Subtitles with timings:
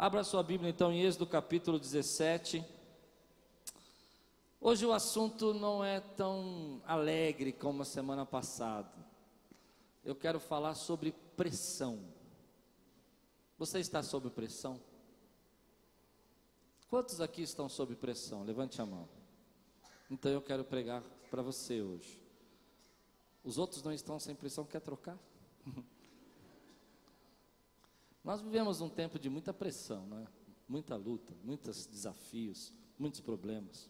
[0.00, 2.64] Abra sua Bíblia então em Êxodo capítulo 17.
[4.60, 8.92] Hoje o assunto não é tão alegre como a semana passada.
[10.04, 11.98] Eu quero falar sobre pressão.
[13.58, 14.80] Você está sob pressão?
[16.88, 18.44] Quantos aqui estão sob pressão?
[18.44, 19.08] Levante a mão.
[20.08, 22.22] Então eu quero pregar para você hoje.
[23.42, 25.18] Os outros não estão sem pressão, quer trocar?
[28.24, 30.26] Nós vivemos um tempo de muita pressão, né?
[30.68, 33.88] muita luta, muitos desafios, muitos problemas,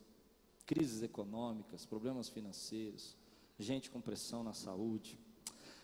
[0.64, 3.16] crises econômicas, problemas financeiros,
[3.59, 5.19] gente com pressão na saúde.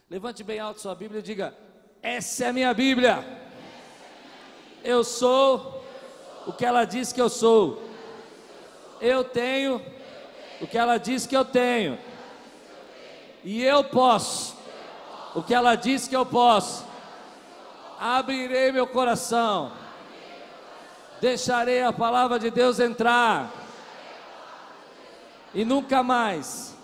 [0.09, 1.57] Levante bem alto sua Bíblia e diga:
[2.01, 3.25] Essa é a minha Bíblia.
[4.85, 5.83] Eu sou
[6.47, 7.83] o que ela diz que eu sou.
[9.01, 9.81] Eu tenho
[10.61, 11.99] o que ela diz que eu tenho.
[13.43, 14.57] E eu posso
[15.35, 16.84] o que ela diz que eu posso
[17.99, 19.73] abrirei meu coração,
[21.21, 23.53] deixarei a palavra de Deus entrar,
[25.53, 26.77] e nunca mais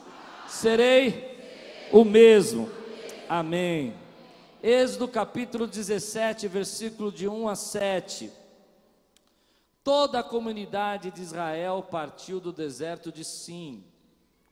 [0.47, 2.71] serei o mesmo.
[3.29, 3.95] Amém.
[4.63, 8.31] Êxodo capítulo 17, versículo de 1 a 7.
[9.83, 13.83] Toda a comunidade de Israel partiu do deserto de Sim.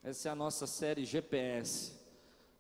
[0.02, 1.97] Essa é a nossa série GPS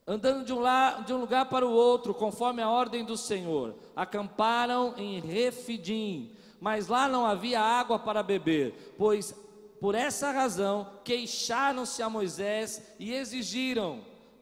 [0.08, 3.74] andando de um, la, de um, lugar para o outro, conforme a ordem do Senhor.
[3.94, 9.34] Acamparam em Refidim, mas lá não havia água para beber, pois
[9.78, 14.00] por essa razão queixaram-se a Moisés e exigiram: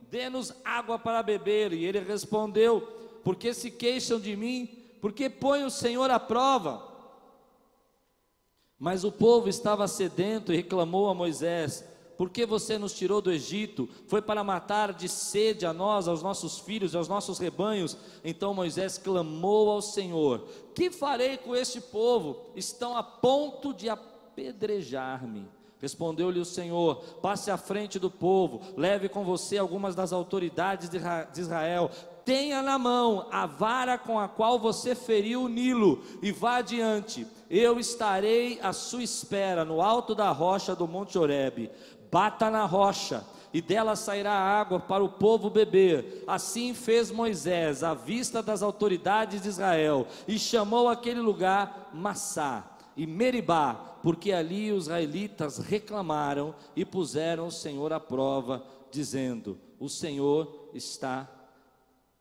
[0.08, 1.72] dê-nos água para beber.
[1.72, 2.80] E ele respondeu:
[3.24, 4.68] Por que se queixam de mim?
[5.00, 6.94] Porque põe o Senhor à prova.
[8.78, 11.84] Mas o povo estava sedento e reclamou a Moisés:
[12.16, 13.88] por que você nos tirou do Egito?
[14.06, 17.96] Foi para matar de sede a nós, aos nossos filhos, aos nossos rebanhos.
[18.24, 22.38] Então Moisés clamou ao Senhor: Que farei com este povo?
[22.56, 25.46] Estão a ponto de apedrejar-me.
[25.78, 31.40] Respondeu-lhe o Senhor: Passe à frente do povo, leve com você algumas das autoridades de
[31.40, 31.90] Israel,
[32.24, 37.26] tenha na mão a vara com a qual você feriu o Nilo, e vá adiante.
[37.48, 41.70] Eu estarei à sua espera no alto da rocha do Monte Orebe
[42.10, 46.24] bata na rocha, e dela sairá água para o povo beber.
[46.26, 53.06] Assim fez Moisés, à vista das autoridades de Israel, e chamou aquele lugar Massá e
[53.06, 60.70] Meribá, porque ali os israelitas reclamaram e puseram o Senhor à prova, dizendo: O Senhor
[60.74, 61.28] está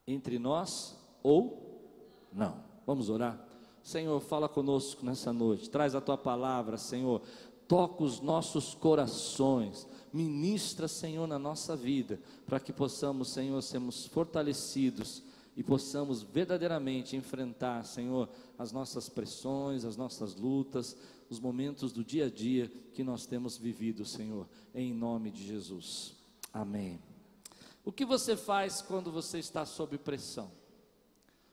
[0.07, 1.88] entre nós ou
[2.31, 2.63] não?
[2.85, 3.40] Vamos orar?
[3.81, 7.22] Senhor, fala conosco nessa noite, traz a tua palavra, Senhor
[7.67, 15.23] toca os nossos corações, ministra, Senhor, na nossa vida, para que possamos, Senhor, sermos fortalecidos
[15.55, 20.95] e possamos verdadeiramente enfrentar, Senhor, as nossas pressões, as nossas lutas,
[21.29, 26.13] os momentos do dia a dia que nós temos vivido, Senhor, em nome de Jesus.
[26.53, 26.99] Amém.
[27.83, 30.51] O que você faz quando você está sob pressão?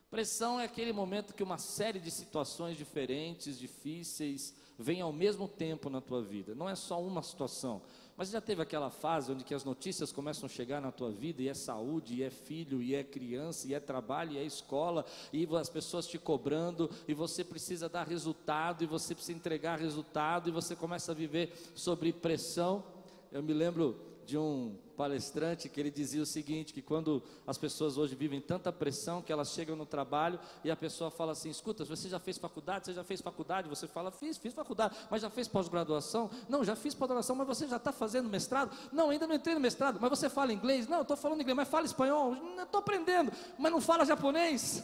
[0.09, 4.53] Pressão é aquele momento que uma série de situações diferentes, difíceis,
[4.83, 6.53] vem ao mesmo tempo na tua vida.
[6.53, 7.81] Não é só uma situação.
[8.17, 11.41] Mas já teve aquela fase onde que as notícias começam a chegar na tua vida
[11.41, 15.05] e é saúde, e é filho, e é criança, e é trabalho, e é escola,
[15.31, 20.49] e as pessoas te cobrando, e você precisa dar resultado, e você precisa entregar resultado,
[20.49, 22.83] e você começa a viver sobre pressão.
[23.31, 27.97] Eu me lembro de um palestrante que ele dizia o seguinte: que quando as pessoas
[27.97, 31.83] hoje vivem tanta pressão que elas chegam no trabalho e a pessoa fala assim: escuta,
[31.83, 32.85] você já fez faculdade?
[32.85, 33.67] Você já fez faculdade?
[33.69, 36.29] Você fala: fiz, fiz faculdade, mas já fez pós-graduação?
[36.47, 38.75] Não, já fiz pós-graduação, mas você já está fazendo mestrado?
[38.91, 40.87] Não, ainda não entrei no mestrado, mas você fala inglês?
[40.87, 42.35] Não, estou falando inglês, mas fala espanhol?
[42.61, 44.83] Estou aprendendo, mas não fala japonês?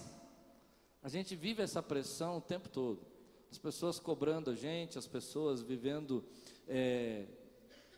[1.01, 2.99] A gente vive essa pressão o tempo todo.
[3.51, 6.23] As pessoas cobrando a gente, as pessoas vivendo.
[6.67, 7.25] É,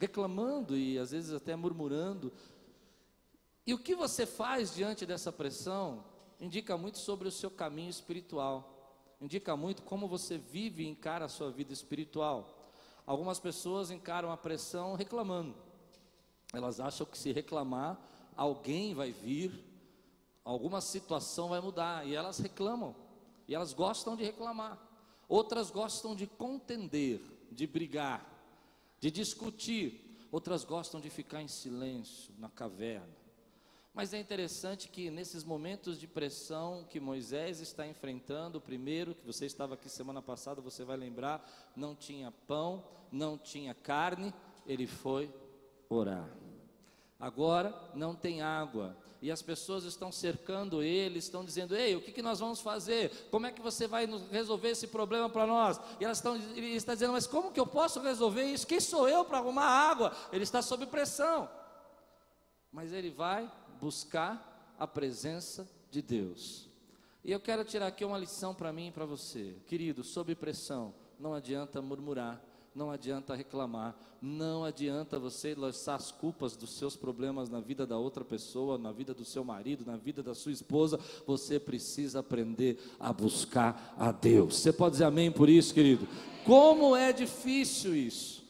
[0.02, 2.34] reclamando e às vezes até murmurando.
[3.68, 6.04] E o que você faz diante dessa pressão
[6.40, 11.30] indica muito sobre o seu caminho espiritual, indica muito como você vive e encara a
[11.30, 12.74] sua vida espiritual.
[13.06, 15.56] Algumas pessoas encaram a pressão reclamando,
[16.52, 18.00] elas acham que se reclamar,
[18.36, 19.64] alguém vai vir,
[20.44, 22.96] alguma situação vai mudar, e elas reclamam,
[23.48, 24.80] e elas gostam de reclamar.
[25.30, 27.22] Outras gostam de contender,
[27.52, 28.32] de brigar,
[29.02, 33.20] de discutir, outras gostam de ficar em silêncio, na caverna.
[33.94, 39.46] Mas é interessante que nesses momentos de pressão que Moisés está enfrentando, primeiro, que você
[39.46, 41.44] estava aqui semana passada, você vai lembrar,
[41.76, 44.34] não tinha pão, não tinha carne,
[44.66, 45.34] ele foi
[45.90, 46.30] orar.
[47.22, 48.98] Agora não tem água.
[49.22, 53.12] E as pessoas estão cercando ele, estão dizendo: Ei, o que, que nós vamos fazer?
[53.30, 55.80] Como é que você vai resolver esse problema para nós?
[56.00, 58.66] E elas estão, ele está dizendo: Mas como que eu posso resolver isso?
[58.66, 60.12] Quem sou eu para arrumar água?
[60.34, 61.48] Ele está sob pressão.
[62.72, 66.68] Mas ele vai buscar a presença de Deus.
[67.24, 70.96] E eu quero tirar aqui uma lição para mim e para você, querido, sob pressão,
[71.20, 72.42] não adianta murmurar,
[72.74, 77.98] não adianta reclamar, não adianta você lançar as culpas dos seus problemas na vida da
[77.98, 81.00] outra pessoa, na vida do seu marido, na vida da sua esposa.
[81.26, 84.58] Você precisa aprender a buscar a Deus.
[84.58, 86.08] Você pode dizer amém por isso, querido?
[86.46, 88.42] Como é difícil isso.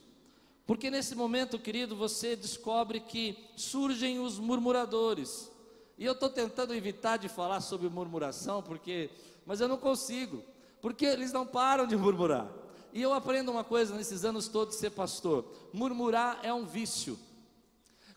[0.67, 5.49] Porque nesse momento, querido, você descobre que surgem os murmuradores.
[5.97, 9.09] E eu estou tentando evitar de falar sobre murmuração, porque,
[9.45, 10.43] mas eu não consigo,
[10.81, 12.60] porque eles não param de murmurar.
[12.93, 17.17] E eu aprendo uma coisa nesses anos todos ser pastor: murmurar é um vício.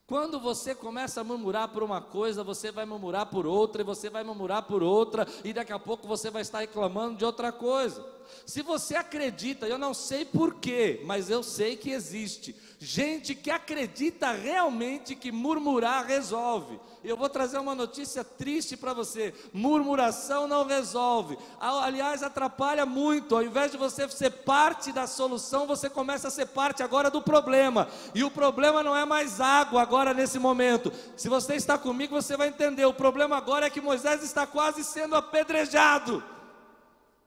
[0.07, 4.11] Quando você começa a murmurar por uma coisa, você vai murmurar por outra, e você
[4.11, 8.05] vai murmurar por outra, e daqui a pouco você vai estar reclamando de outra coisa.
[8.45, 14.33] Se você acredita, eu não sei porquê, mas eu sei que existe gente que acredita
[14.33, 16.79] realmente que murmurar resolve.
[17.03, 21.39] Eu vou trazer uma notícia triste para você: murmuração não resolve.
[21.61, 23.37] Aliás, atrapalha muito.
[23.37, 27.23] Ao invés de você ser parte da solução, você começa a ser parte agora do
[27.23, 27.89] problema.
[28.15, 30.93] E o problema não é mais água agora nesse momento.
[31.17, 32.85] Se você está comigo, você vai entender.
[32.85, 36.34] O problema agora é que Moisés está quase sendo apedrejado.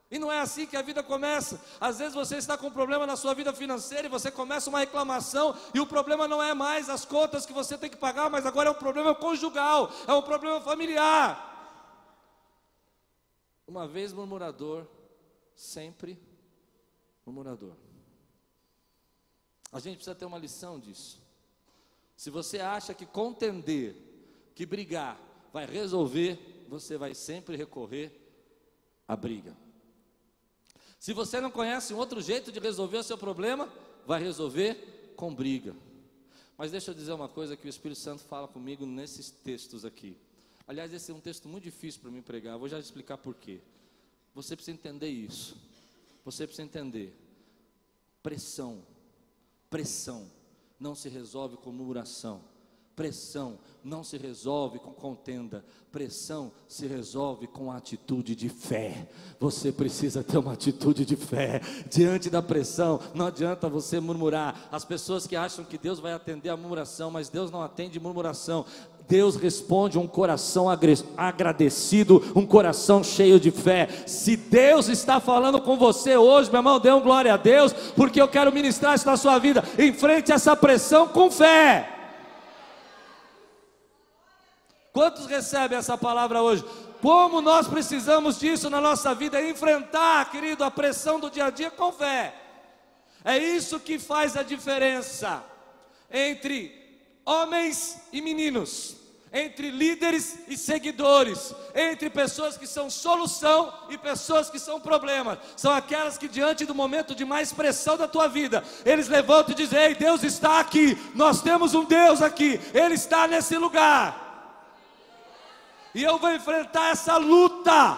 [0.09, 1.61] E não é assim que a vida começa.
[1.81, 4.79] Às vezes você está com um problema na sua vida financeira e você começa uma
[4.79, 8.45] reclamação, e o problema não é mais as contas que você tem que pagar, mas
[8.45, 11.43] agora é um problema conjugal, é um problema familiar.
[13.67, 14.87] Uma vez murmurador,
[15.53, 16.17] sempre
[17.25, 17.75] murmurador.
[19.73, 21.21] A gente precisa ter uma lição disso.
[22.15, 23.93] Se você acha que contender,
[24.55, 25.19] que brigar,
[25.51, 28.11] vai resolver, você vai sempre recorrer
[29.05, 29.66] à briga.
[30.99, 33.71] Se você não conhece um outro jeito de resolver o seu problema,
[34.05, 35.75] vai resolver com briga.
[36.57, 40.17] Mas deixa eu dizer uma coisa que o Espírito Santo fala comigo nesses textos aqui.
[40.67, 43.61] Aliás, esse é um texto muito difícil para mim pregar, vou já explicar por quê.
[44.33, 45.55] Você precisa entender isso.
[46.25, 47.15] Você precisa entender.
[48.21, 48.83] Pressão,
[49.69, 50.29] pressão
[50.79, 52.43] não se resolve com murmuração
[52.97, 59.07] Pressão não se resolve com contenda, pressão se resolve com atitude de fé.
[59.39, 61.61] Você precisa ter uma atitude de fé.
[61.91, 64.67] Diante da pressão, não adianta você murmurar.
[64.71, 68.65] As pessoas que acham que Deus vai atender a murmuração, mas Deus não atende murmuração.
[69.07, 70.65] Deus responde um coração
[71.15, 73.87] agradecido, um coração cheio de fé.
[74.07, 78.27] Se Deus está falando com você hoje, meu irmão, dê glória a Deus, porque eu
[78.27, 79.63] quero ministrar isso na sua vida.
[79.77, 81.93] Enfrente essa pressão com fé.
[84.97, 86.65] Quantos recebem essa palavra hoje?
[87.03, 91.69] Como nós precisamos disso na nossa vida, enfrentar, querido, a pressão do dia a dia
[91.69, 92.33] com fé.
[93.23, 95.43] É isso que faz a diferença
[96.11, 96.73] entre
[97.23, 98.95] homens e meninos,
[99.31, 105.37] entre líderes e seguidores, entre pessoas que são solução e pessoas que são problema.
[105.55, 109.57] São aquelas que diante do momento de mais pressão da tua vida, eles levantam e
[109.57, 110.97] dizem: "Ei, Deus está aqui.
[111.13, 112.59] Nós temos um Deus aqui.
[112.73, 114.25] Ele está nesse lugar."
[115.97, 117.97] E eu vou enfrentar essa luta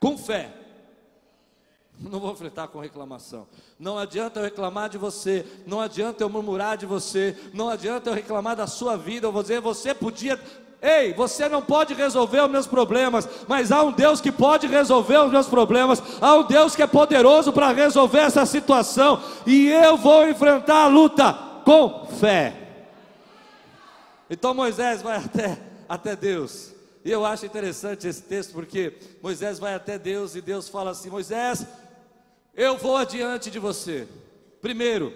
[0.00, 0.50] com fé.
[2.00, 3.46] Não vou enfrentar com reclamação.
[3.78, 8.14] Não adianta eu reclamar de você, não adianta eu murmurar de você, não adianta eu
[8.14, 10.40] reclamar da sua vida, eu vou dizer, você podia.
[10.80, 15.18] Ei, você não pode resolver os meus problemas, mas há um Deus que pode resolver
[15.18, 19.98] os meus problemas, há um Deus que é poderoso para resolver essa situação, e eu
[19.98, 21.34] vou enfrentar a luta
[21.66, 22.56] com fé.
[24.30, 26.72] Então Moisés vai até até Deus.
[27.04, 31.10] E eu acho interessante esse texto porque Moisés vai até Deus e Deus fala assim:
[31.10, 31.66] Moisés,
[32.56, 34.08] eu vou adiante de você.
[34.62, 35.12] Primeiro,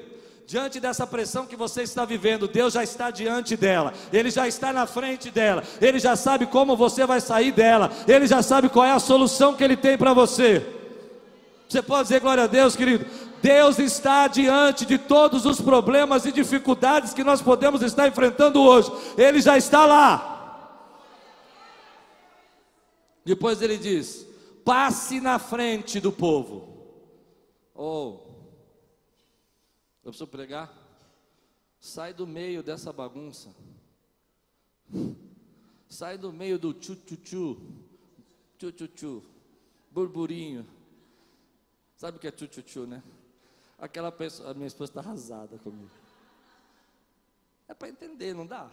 [0.47, 4.71] diante dessa pressão que você está vivendo, Deus já está diante dela, Ele já está
[4.71, 8.85] na frente dela, Ele já sabe como você vai sair dela, Ele já sabe qual
[8.85, 10.63] é a solução que Ele tem para você.
[11.67, 13.07] Você pode dizer glória a Deus, querido?
[13.41, 18.93] Deus está diante de todos os problemas e dificuldades que nós podemos estar enfrentando hoje,
[19.17, 20.36] Ele já está lá.
[23.27, 24.25] Depois ele diz:
[24.65, 26.77] passe na frente do povo.
[27.75, 28.37] Ou, oh,
[30.05, 30.73] eu preciso pregar?
[31.81, 33.53] Sai do meio dessa bagunça.
[35.89, 37.61] Sai do meio do tchu-tchu-tchu.
[38.59, 39.23] Tchu-tchu-tchu.
[39.91, 40.65] Burburinho.
[41.97, 43.03] Sabe o que é tchu-tchu-tchu, né?
[43.77, 45.91] Aquela pessoa, a minha esposa está arrasada comigo.
[47.67, 48.71] É para entender, não dá?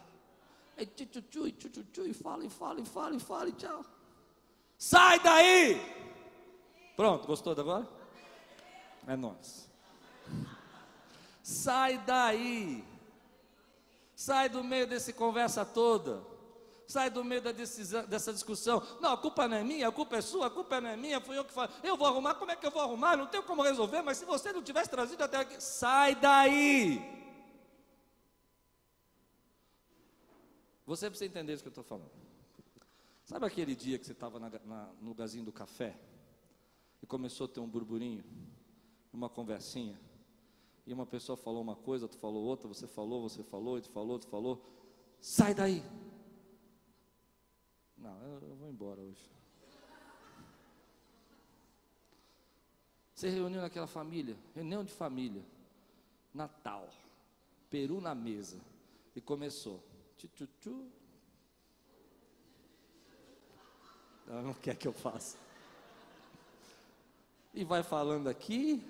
[0.76, 3.84] Aí tchu-tchu-tchu, tchu-tchu-tchu, e fala, e fala, e fala, e fala, e tchau.
[4.84, 5.80] Sai daí!
[6.94, 7.88] Pronto, gostou de agora?
[9.06, 9.66] É nós.
[11.42, 12.84] Sai daí.
[14.14, 16.22] Sai do meio desse conversa toda.
[16.86, 18.86] Sai do meio da decisão, dessa discussão.
[19.00, 21.18] Não, a culpa não é minha, a culpa é sua, a culpa não é minha,
[21.18, 21.74] fui eu que falei.
[21.82, 23.16] Eu vou arrumar, como é que eu vou arrumar?
[23.16, 27.00] Não tenho como resolver, mas se você não tivesse trazido até aqui, sai daí.
[30.84, 32.23] Você precisa entender isso que eu estou falando.
[33.24, 35.98] Sabe aquele dia que você estava no lugarzinho do café
[37.02, 38.22] e começou a ter um burburinho,
[39.12, 39.98] uma conversinha,
[40.86, 44.18] e uma pessoa falou uma coisa, tu falou outra, você falou, você falou, tu falou,
[44.18, 44.62] tu falou,
[45.18, 45.82] sai daí.
[47.96, 49.30] Não, eu, eu vou embora hoje.
[53.14, 55.42] Você reuniu naquela família, reunião de família,
[56.34, 56.90] Natal,
[57.70, 58.60] peru na mesa,
[59.16, 59.82] e começou.
[60.18, 61.03] Tchu, tchu, tchu.
[64.28, 65.36] Ela não quer que eu faça.
[67.52, 68.82] E vai falando aqui,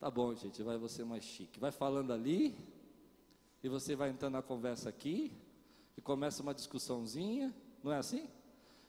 [0.00, 1.60] tá bom, gente, vai você mais chique.
[1.60, 2.56] Vai falando ali,
[3.62, 5.32] e você vai entrando na conversa aqui,
[5.96, 8.28] e começa uma discussãozinha, não é assim?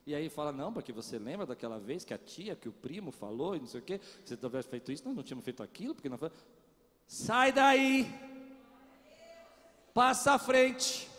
[0.06, 3.12] E aí fala, não, porque você lembra daquela vez que a tia, que o primo
[3.12, 5.94] falou e não sei o quê, você tivesse feito isso, nós não tínhamos feito aquilo,
[5.94, 6.32] porque não foi.
[7.06, 8.08] Sai daí!
[9.94, 11.10] Passa à frente.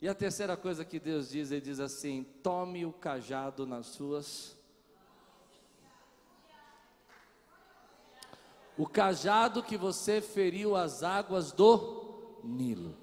[0.00, 4.56] E a terceira coisa que Deus diz, ele diz assim: tome o cajado nas suas.
[8.76, 12.94] O cajado que você feriu as águas do Nilo.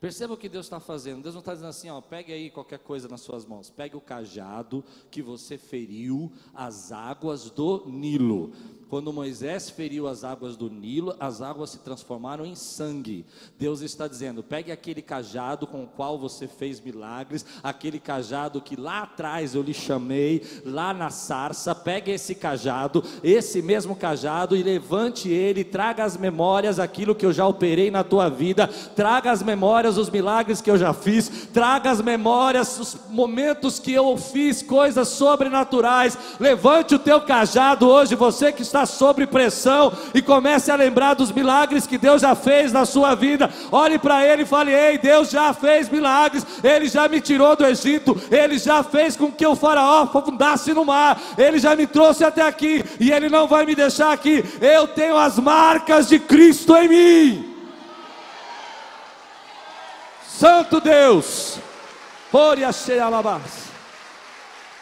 [0.00, 1.22] Perceba o que Deus está fazendo.
[1.22, 3.70] Deus não está dizendo assim, ó, pegue aí qualquer coisa nas suas mãos.
[3.70, 8.52] Pegue o cajado que você feriu as águas do Nilo.
[8.94, 13.26] Quando Moisés feriu as águas do Nilo, as águas se transformaram em sangue.
[13.58, 18.76] Deus está dizendo: pegue aquele cajado com o qual você fez milagres, aquele cajado que
[18.76, 21.74] lá atrás eu lhe chamei, lá na sarça.
[21.74, 27.32] Pegue esse cajado, esse mesmo cajado, e levante ele, traga as memórias aquilo que eu
[27.32, 31.90] já operei na tua vida, traga as memórias os milagres que eu já fiz, traga
[31.90, 36.16] as memórias os momentos que eu fiz coisas sobrenaturais.
[36.38, 41.32] Levante o teu cajado hoje, você que está sobre pressão e comece a lembrar dos
[41.32, 43.50] milagres que Deus já fez na sua vida.
[43.70, 47.66] Olhe para ele e fale: Ei, Deus já fez milagres, ele já me tirou do
[47.66, 52.24] Egito, ele já fez com que o Faraó afundasse no mar, ele já me trouxe
[52.24, 54.44] até aqui e ele não vai me deixar aqui.
[54.60, 57.54] Eu tenho as marcas de Cristo em mim.
[60.26, 61.58] Santo Deus,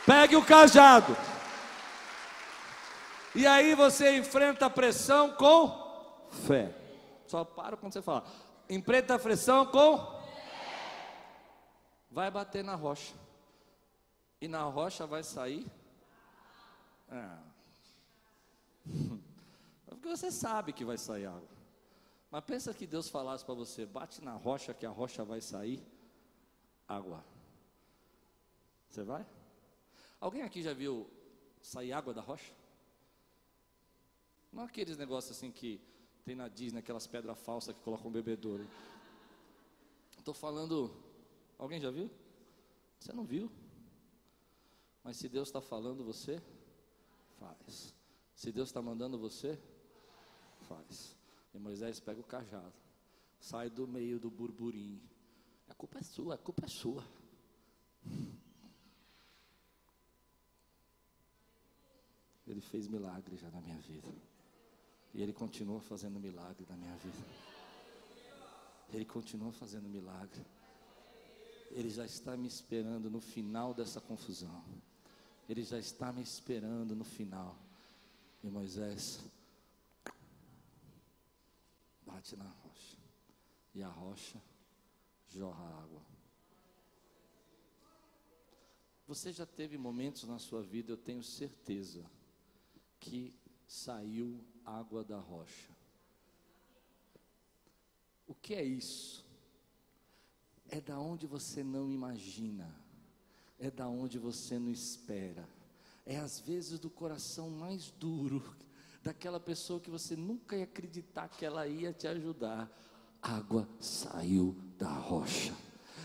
[0.07, 1.17] Pegue o cajado.
[3.35, 6.75] E aí você enfrenta a pressão com fé.
[7.27, 8.25] Só para quando você fala.
[8.69, 10.23] Enfrenta a pressão com fé.
[12.11, 13.15] Vai bater na rocha.
[14.41, 15.67] E na rocha vai sair.
[17.11, 17.39] É.
[19.89, 21.49] Porque você sabe que vai sair água.
[22.31, 25.83] Mas pensa que Deus falasse para você: bate na rocha que a rocha vai sair
[26.87, 27.25] água.
[28.91, 29.25] Você vai?
[30.21, 31.09] Alguém aqui já viu
[31.63, 32.53] sair água da rocha?
[34.53, 35.81] Não aqueles negócios assim que
[36.25, 38.69] tem na Disney, aquelas pedras falsas que colocam bebedouro.
[40.19, 40.95] Estou falando.
[41.59, 42.11] Alguém já viu?
[42.99, 43.51] Você não viu?
[45.03, 46.41] Mas se Deus está falando, você
[47.39, 47.95] faz.
[48.35, 49.59] Se Deus está mandando você,
[50.69, 51.17] faz.
[51.55, 52.73] E Moisés pega o cajado,
[53.41, 55.03] sai do meio do burburinho.
[55.69, 57.05] A culpa é sua, a culpa é sua.
[62.47, 64.13] Ele fez milagre já na minha vida.
[65.15, 67.25] E Ele continua fazendo milagre na minha vida.
[68.93, 70.45] Ele continua fazendo milagre.
[71.71, 74.65] Ele já está me esperando no final dessa confusão.
[75.49, 77.59] Ele já está me esperando no final.
[78.43, 79.25] E Moisés
[82.07, 82.99] bate na rocha.
[83.75, 84.41] E a rocha
[85.29, 86.03] jorra água.
[89.07, 92.05] Você já teve momentos na sua vida, eu tenho certeza,
[93.01, 93.35] que
[93.73, 95.73] saiu água da rocha.
[98.27, 99.25] O que é isso?
[100.69, 102.71] É da onde você não imagina,
[103.59, 105.49] é da onde você não espera,
[106.05, 108.55] é às vezes do coração mais duro,
[109.03, 112.71] daquela pessoa que você nunca ia acreditar que ela ia te ajudar.
[113.23, 115.57] Água saiu da rocha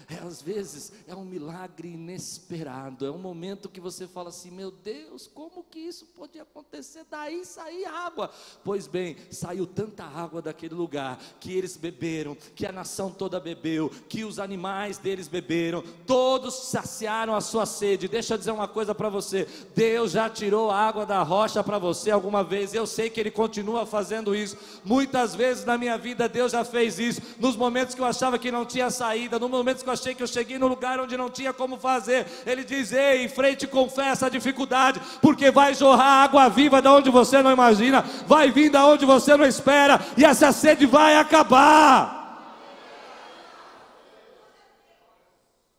[0.10, 4.72] é, às vezes é um milagre inesperado, é um momento que você fala assim: meu
[4.72, 7.06] Deus, como que isso pode acontecer?
[7.12, 8.32] Daí sair água.
[8.64, 13.92] Pois bem, saiu tanta água daquele lugar que eles beberam, que a nação toda bebeu,
[14.08, 18.08] que os animais deles beberam, todos saciaram a sua sede.
[18.08, 19.46] Deixa eu dizer uma coisa para você:
[19.76, 23.32] Deus já tirou a água da rocha para você alguma vez, eu sei que Ele
[23.32, 24.58] continua fazendo isso.
[24.86, 28.50] Muitas vezes na minha vida Deus já fez isso, nos momentos que eu achava que
[28.50, 31.30] não tinha saída, nos momentos que eu achei que eu cheguei no lugar onde não
[31.30, 32.26] tinha como fazer.
[32.46, 37.10] Ele diz: Ei, em frente confessa a dificuldade, porque vai jorrar água viva da onde
[37.10, 42.18] você não imagina, vai vir da onde você não espera, e essa sede vai acabar.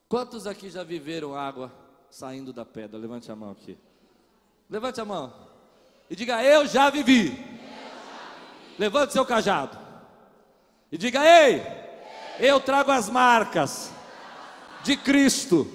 [0.08, 1.72] Quantos aqui já viveram água
[2.10, 2.98] saindo da pedra?
[2.98, 3.78] Levante a mão aqui.
[4.68, 5.32] Levante a mão.
[6.10, 7.26] E diga: Eu já vivi.
[7.26, 7.58] Eu já vivi.
[8.78, 9.78] Levante seu cajado.
[10.90, 11.62] E diga: Ei,
[12.40, 13.92] eu trago as marcas
[14.88, 15.71] de Cristo.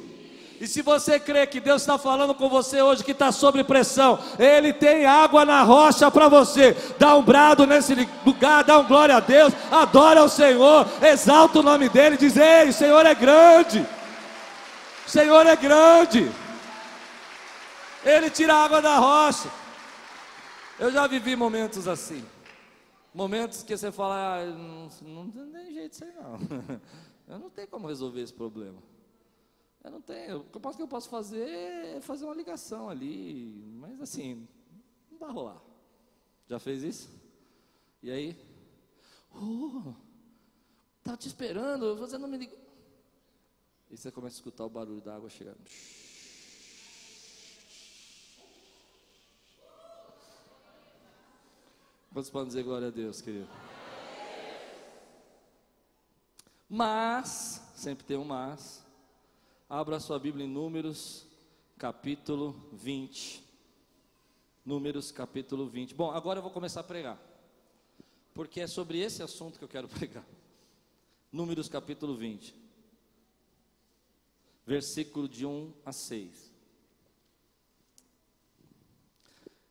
[0.60, 4.18] E se você crê que Deus está falando com você hoje, que está sob pressão,
[4.40, 6.76] Ele tem água na rocha para você.
[6.98, 7.94] Dá um brado nesse
[8.26, 12.70] lugar, dá um glória a Deus, adora o Senhor, exalta o nome dEle, diz: Ei,
[12.70, 13.86] o Senhor é grande.
[15.06, 16.32] O Senhor é grande.
[18.06, 19.50] Ele tira a água da rocha.
[20.80, 22.24] Eu já vivi momentos assim.
[23.14, 26.82] Momentos que você fala, ah, não, não tem jeito aí não.
[27.28, 28.78] Eu não tenho como resolver esse problema.
[29.84, 30.40] Eu não tenho.
[30.40, 33.62] O que eu posso fazer é fazer uma ligação ali.
[33.76, 34.48] Mas assim,
[35.12, 35.62] não vai rolar.
[36.48, 37.10] Já fez isso?
[38.02, 38.38] E aí?
[39.34, 39.94] Oh,
[41.00, 42.60] estava te esperando, você não me ligou.
[43.90, 45.60] E você começa a escutar o barulho da água chegando.
[52.12, 53.50] Quantos podem dizer glória a Deus, querido?
[56.70, 58.83] Mas, sempre tem um mas.
[59.76, 61.26] Abra sua Bíblia em Números,
[61.80, 63.44] capítulo 20.
[64.64, 65.96] Números, capítulo 20.
[65.96, 67.20] Bom, agora eu vou começar a pregar.
[68.36, 70.24] Porque é sobre esse assunto que eu quero pregar.
[71.32, 72.54] Números, capítulo 20.
[74.64, 76.54] Versículo de 1 a 6.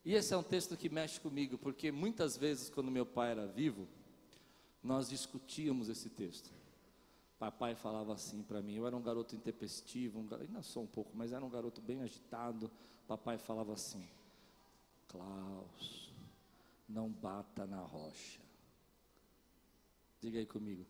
[0.05, 3.46] E esse é um texto que mexe comigo, porque muitas vezes, quando meu pai era
[3.46, 3.87] vivo,
[4.83, 6.50] nós discutíamos esse texto.
[7.42, 10.87] Papai falava assim para mim, eu era um garoto intempestivo, um garoto, ainda sou um
[10.87, 12.70] pouco, mas era um garoto bem agitado.
[13.09, 14.09] Papai falava assim:
[15.09, 16.12] Klaus,
[16.88, 18.40] não bata na rocha.
[20.20, 20.87] Diga aí comigo,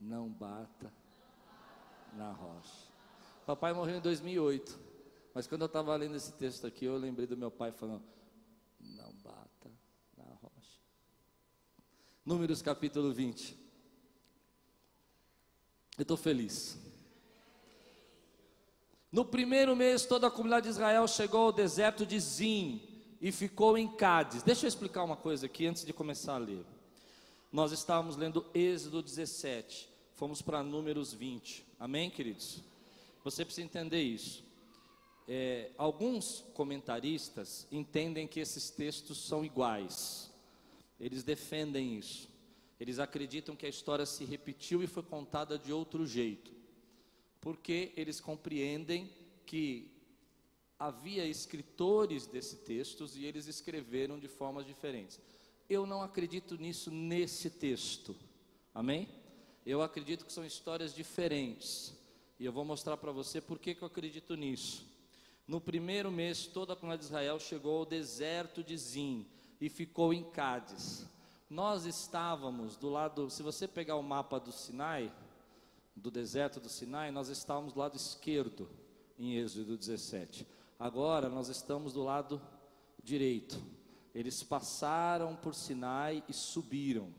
[0.00, 0.90] não bata
[2.14, 2.88] na rocha.
[3.44, 4.80] Papai morreu em 2008,
[5.34, 8.02] mas quando eu estava lendo esse texto aqui, eu lembrei do meu pai falando:
[8.80, 9.70] não bata
[10.16, 10.80] na rocha.
[12.24, 13.61] Números capítulo 20.
[15.98, 16.78] Eu estou feliz.
[19.10, 22.80] No primeiro mês, toda a comunidade de Israel chegou ao deserto de Zim
[23.20, 24.42] e ficou em Cádiz.
[24.42, 26.64] Deixa eu explicar uma coisa aqui antes de começar a ler.
[27.52, 31.62] Nós estávamos lendo Êxodo 17, fomos para Números 20.
[31.78, 32.60] Amém, queridos?
[33.22, 34.42] Você precisa entender isso.
[35.28, 40.30] É, alguns comentaristas entendem que esses textos são iguais.
[40.98, 42.31] Eles defendem isso.
[42.82, 46.50] Eles acreditam que a história se repetiu e foi contada de outro jeito.
[47.40, 49.08] Porque eles compreendem
[49.46, 49.88] que
[50.76, 55.20] havia escritores desses textos e eles escreveram de formas diferentes.
[55.70, 58.16] Eu não acredito nisso nesse texto.
[58.74, 59.08] Amém?
[59.64, 61.94] Eu acredito que são histórias diferentes.
[62.36, 64.84] E eu vou mostrar para você por que, que eu acredito nisso.
[65.46, 69.24] No primeiro mês, toda a comunidade de Israel chegou ao deserto de Zim
[69.60, 71.06] e ficou em Cádiz.
[71.52, 75.12] Nós estávamos do lado, se você pegar o mapa do Sinai,
[75.94, 78.66] do deserto do Sinai, nós estávamos do lado esquerdo
[79.18, 80.46] em Êxodo 17.
[80.78, 82.40] Agora nós estamos do lado
[83.04, 83.62] direito.
[84.14, 87.12] Eles passaram por Sinai e subiram.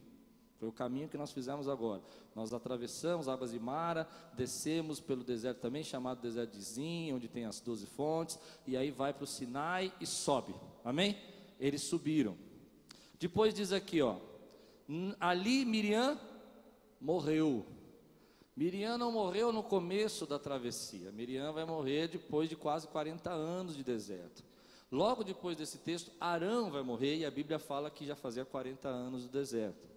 [0.58, 2.02] Foi o caminho que nós fizemos agora.
[2.34, 7.46] Nós atravessamos águas de Mara, descemos pelo deserto também, chamado deserto de Zin, onde tem
[7.46, 10.56] as doze fontes, e aí vai para o Sinai e sobe.
[10.84, 11.16] Amém?
[11.60, 12.36] Eles subiram.
[13.24, 14.18] Depois diz aqui, ó,
[15.18, 16.20] ali Miriam
[17.00, 17.66] morreu.
[18.54, 21.10] Miriam não morreu no começo da travessia.
[21.10, 24.44] Miriam vai morrer depois de quase 40 anos de deserto.
[24.92, 28.90] Logo depois desse texto, Arão vai morrer e a Bíblia fala que já fazia 40
[28.90, 29.88] anos do deserto.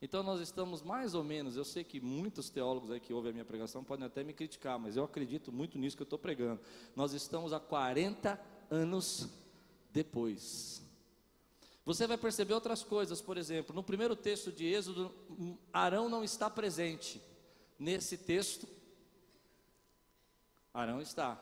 [0.00, 3.32] Então nós estamos mais ou menos, eu sei que muitos teólogos aí que ouvem a
[3.32, 6.60] minha pregação podem até me criticar, mas eu acredito muito nisso que eu estou pregando.
[6.94, 9.28] Nós estamos há 40 anos
[9.92, 10.88] depois.
[11.84, 15.14] Você vai perceber outras coisas, por exemplo, no primeiro texto de Êxodo,
[15.72, 17.20] Arão não está presente.
[17.78, 18.68] Nesse texto,
[20.72, 21.40] Arão está.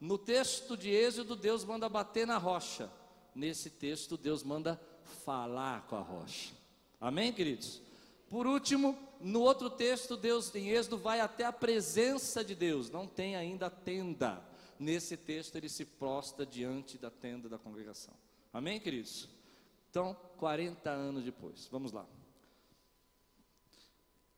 [0.00, 2.90] No texto de Êxodo, Deus manda bater na rocha.
[3.34, 4.80] Nesse texto, Deus manda
[5.24, 6.52] falar com a rocha.
[7.00, 7.80] Amém, queridos?
[8.28, 13.06] Por último, no outro texto, Deus em Êxodo vai até a presença de Deus, não
[13.06, 14.42] tem ainda tenda.
[14.78, 18.14] Nesse texto, ele se prosta diante da tenda da congregação.
[18.52, 19.28] Amém, queridos?
[19.92, 22.06] Então, 40 anos depois, vamos lá.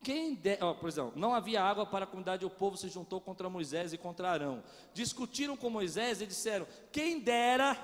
[0.03, 3.21] Quem de, oh, por exemplo, não havia água para a comunidade, o povo se juntou
[3.21, 4.65] contra Moisés e contra Arão.
[4.93, 7.75] Discutiram com Moisés e disseram: Quem dera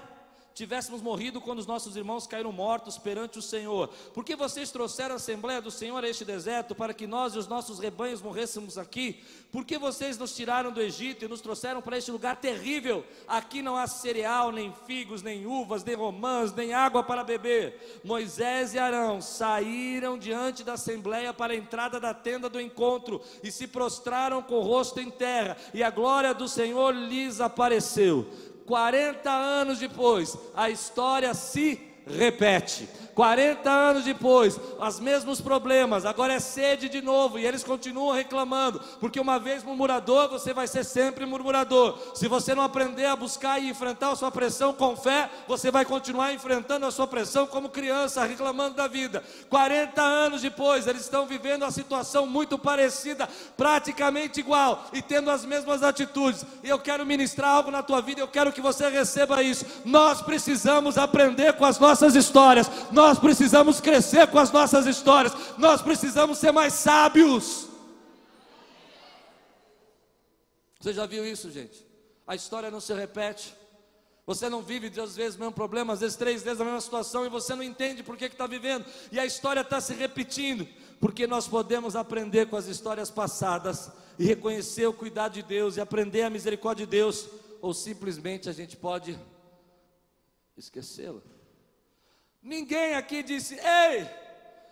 [0.54, 3.88] tivéssemos morrido quando os nossos irmãos caíram mortos perante o Senhor.
[4.12, 7.46] Porque vocês trouxeram a Assembleia do Senhor a este deserto para que nós e os
[7.46, 9.22] nossos rebanhos morrêssemos aqui?
[9.52, 13.04] Porque vocês nos tiraram do Egito e nos trouxeram para este lugar terrível?
[13.26, 18.00] Aqui não há cereal, nem figos, nem uvas, nem romãs, nem água para beber.
[18.04, 23.50] Moisés e Arão saíram diante da Assembleia para a entrada da tenda do encontro e
[23.50, 28.26] se prostraram com o rosto em terra, e a glória do Senhor lhes apareceu.
[28.66, 32.88] 40 anos depois, a história se repete.
[33.20, 38.80] 40 anos depois, os mesmos problemas, agora é sede de novo, e eles continuam reclamando,
[38.98, 41.98] porque uma vez murmurador, você vai ser sempre murmurador.
[42.14, 45.84] Se você não aprender a buscar e enfrentar a sua pressão com fé, você vai
[45.84, 49.22] continuar enfrentando a sua pressão como criança, reclamando da vida.
[49.50, 55.44] 40 anos depois, eles estão vivendo uma situação muito parecida, praticamente igual, e tendo as
[55.44, 56.42] mesmas atitudes.
[56.64, 59.66] E eu quero ministrar algo na tua vida, eu quero que você receba isso.
[59.84, 62.70] Nós precisamos aprender com as nossas histórias.
[62.90, 67.66] Nós nós precisamos crescer com as nossas histórias, nós precisamos ser mais sábios.
[70.78, 71.84] Você já viu isso, gente?
[72.24, 73.52] A história não se repete.
[74.26, 77.26] Você não vive às vezes o mesmo problema, às vezes três vezes a mesma situação,
[77.26, 80.68] e você não entende por que está vivendo, e a história está se repetindo,
[81.00, 85.80] porque nós podemos aprender com as histórias passadas e reconhecer o cuidado de Deus e
[85.80, 87.28] aprender a misericórdia de Deus,
[87.60, 89.18] ou simplesmente a gente pode
[90.56, 91.39] esquecê-la.
[92.42, 94.08] Ninguém aqui disse: Ei,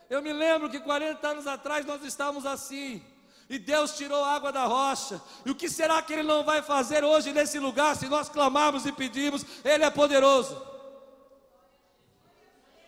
[0.09, 3.03] eu me lembro que 40 anos atrás nós estávamos assim.
[3.49, 5.21] E Deus tirou água da rocha.
[5.45, 8.85] E o que será que Ele não vai fazer hoje nesse lugar, se nós clamarmos
[8.85, 9.45] e pedimos?
[9.65, 10.61] Ele é poderoso.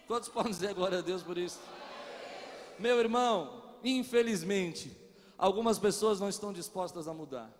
[0.07, 1.59] Quantos podem dizer glória a Deus por isso?
[2.79, 4.95] Meu irmão, infelizmente,
[5.38, 7.51] algumas pessoas não estão dispostas a mudar.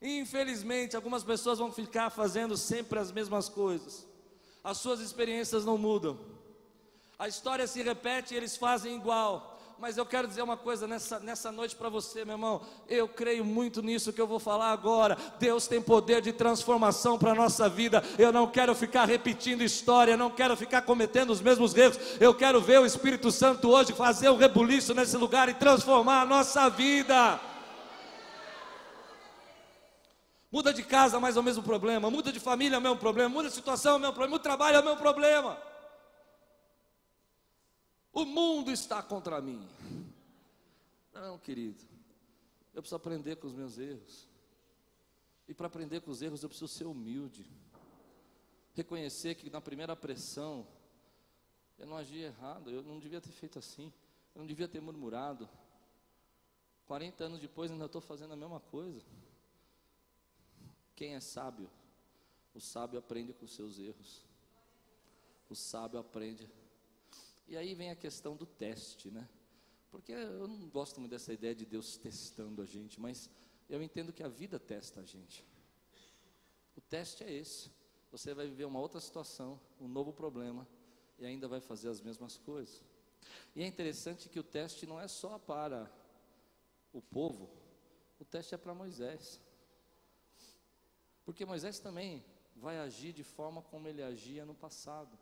[0.00, 4.11] Infelizmente, algumas pessoas vão ficar fazendo sempre as mesmas coisas
[4.62, 6.18] as suas experiências não mudam.
[7.18, 9.52] A história se repete e eles fazem igual.
[9.78, 12.60] Mas eu quero dizer uma coisa nessa, nessa noite para você, meu irmão.
[12.88, 15.18] Eu creio muito nisso que eu vou falar agora.
[15.40, 18.00] Deus tem poder de transformação para a nossa vida.
[18.16, 21.98] Eu não quero ficar repetindo história, não quero ficar cometendo os mesmos erros.
[22.20, 26.26] Eu quero ver o Espírito Santo hoje fazer um rebuliço nesse lugar e transformar a
[26.26, 27.40] nossa vida.
[30.52, 32.10] Muda de casa, mais é o mesmo problema.
[32.10, 33.30] Muda de família, é o mesmo problema.
[33.30, 34.32] Muda de situação, é o mesmo problema.
[34.32, 35.58] Muda de trabalho, é o mesmo problema.
[38.12, 39.66] O mundo está contra mim.
[41.14, 41.82] Não, querido.
[42.74, 44.28] Eu preciso aprender com os meus erros.
[45.48, 47.46] E para aprender com os erros, eu preciso ser humilde.
[48.74, 50.66] Reconhecer que na primeira pressão,
[51.78, 52.68] eu não agi errado.
[52.68, 53.90] Eu não devia ter feito assim.
[54.34, 55.48] Eu não devia ter murmurado.
[56.84, 59.02] 40 anos depois, ainda estou fazendo a mesma coisa.
[61.02, 61.68] Quem é sábio?
[62.54, 64.24] O sábio aprende com seus erros.
[65.50, 66.48] O sábio aprende.
[67.48, 69.28] E aí vem a questão do teste, né?
[69.90, 73.28] Porque eu não gosto muito dessa ideia de Deus testando a gente, mas
[73.68, 75.44] eu entendo que a vida testa a gente.
[76.76, 77.72] O teste é esse.
[78.12, 80.68] Você vai viver uma outra situação, um novo problema,
[81.18, 82.80] e ainda vai fazer as mesmas coisas.
[83.56, 85.92] E é interessante que o teste não é só para
[86.92, 87.50] o povo,
[88.20, 89.40] o teste é para Moisés.
[91.24, 92.24] Porque Moisés também
[92.56, 95.18] vai agir de forma como ele agia no passado.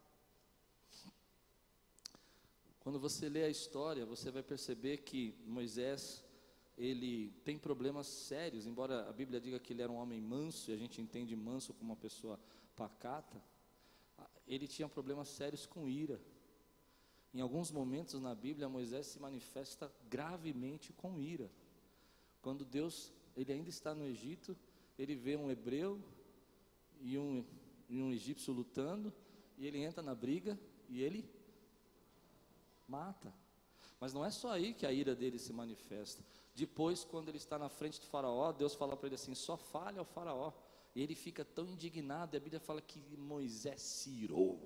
[2.81, 6.25] Quando você lê a história, você vai perceber que Moisés,
[6.79, 10.75] ele tem problemas sérios, embora a Bíblia diga que ele era um homem manso, e
[10.75, 12.41] a gente entende manso como uma pessoa
[12.75, 13.41] pacata,
[14.47, 16.21] ele tinha problemas sérios com ira.
[17.33, 21.51] Em alguns momentos na Bíblia, Moisés se manifesta gravemente com ira.
[22.43, 24.57] Quando Deus, ele ainda está no Egito,
[25.01, 25.99] ele vê um hebreu
[27.01, 27.43] e um,
[27.89, 29.11] e um egípcio lutando,
[29.57, 30.61] e ele entra na briga
[30.91, 31.27] e ele
[32.87, 33.33] mata.
[33.99, 36.23] Mas não é só aí que a ira dele se manifesta.
[36.55, 39.99] Depois, quando ele está na frente do faraó, Deus fala para ele assim: só fale
[39.99, 40.53] ao faraó.
[40.95, 44.61] E ele fica tão indignado, e a Bíblia fala que Moisés se irou.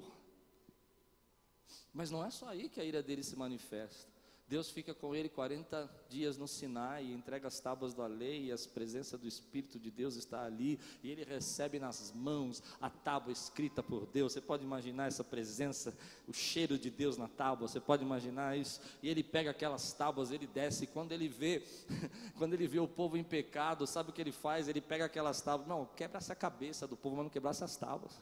[1.92, 4.11] Mas não é só aí que a ira dele se manifesta.
[4.46, 8.57] Deus fica com ele 40 dias no Sinai, entrega as tábuas da lei, e a
[8.74, 13.83] presença do Espírito de Deus está ali, e ele recebe nas mãos a tábua escrita
[13.83, 14.35] por Deus.
[14.35, 15.96] Você pode imaginar essa presença,
[16.28, 18.83] o cheiro de Deus na tábua, você pode imaginar isso?
[19.02, 21.62] E ele pega aquelas tábuas, ele desce, e quando ele vê,
[22.37, 24.68] quando ele vê o povo em pecado, sabe o que ele faz?
[24.68, 28.12] Ele pega aquelas tábuas, não, quebra essa cabeça do povo, mas não quebrar essas tábuas.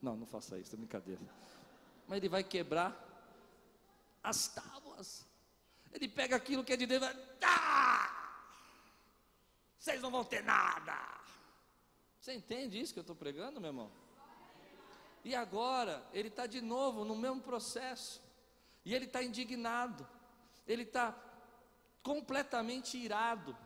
[0.00, 1.20] Não, não faça isso, é brincadeira.
[2.06, 3.04] Mas ele vai quebrar
[4.22, 5.27] as tábuas.
[5.92, 7.88] Ele pega aquilo que é de Deus e vai, ah!
[9.78, 10.96] vocês não vão ter nada.
[12.20, 13.90] Você entende isso que eu estou pregando, meu irmão?
[15.24, 18.22] E agora, ele está de novo no mesmo processo,
[18.84, 20.06] e ele está indignado,
[20.66, 21.16] ele está
[22.02, 23.56] completamente irado,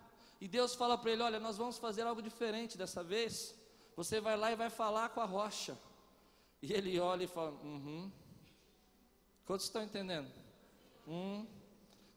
[0.42, 3.54] e Deus fala para ele: Olha, nós vamos fazer algo diferente dessa vez.
[3.94, 5.78] Você vai lá e vai falar com a rocha.
[6.60, 8.10] E ele olha e fala: Uhum.
[9.44, 10.28] Quantos estão entendendo?
[11.06, 11.46] Hum.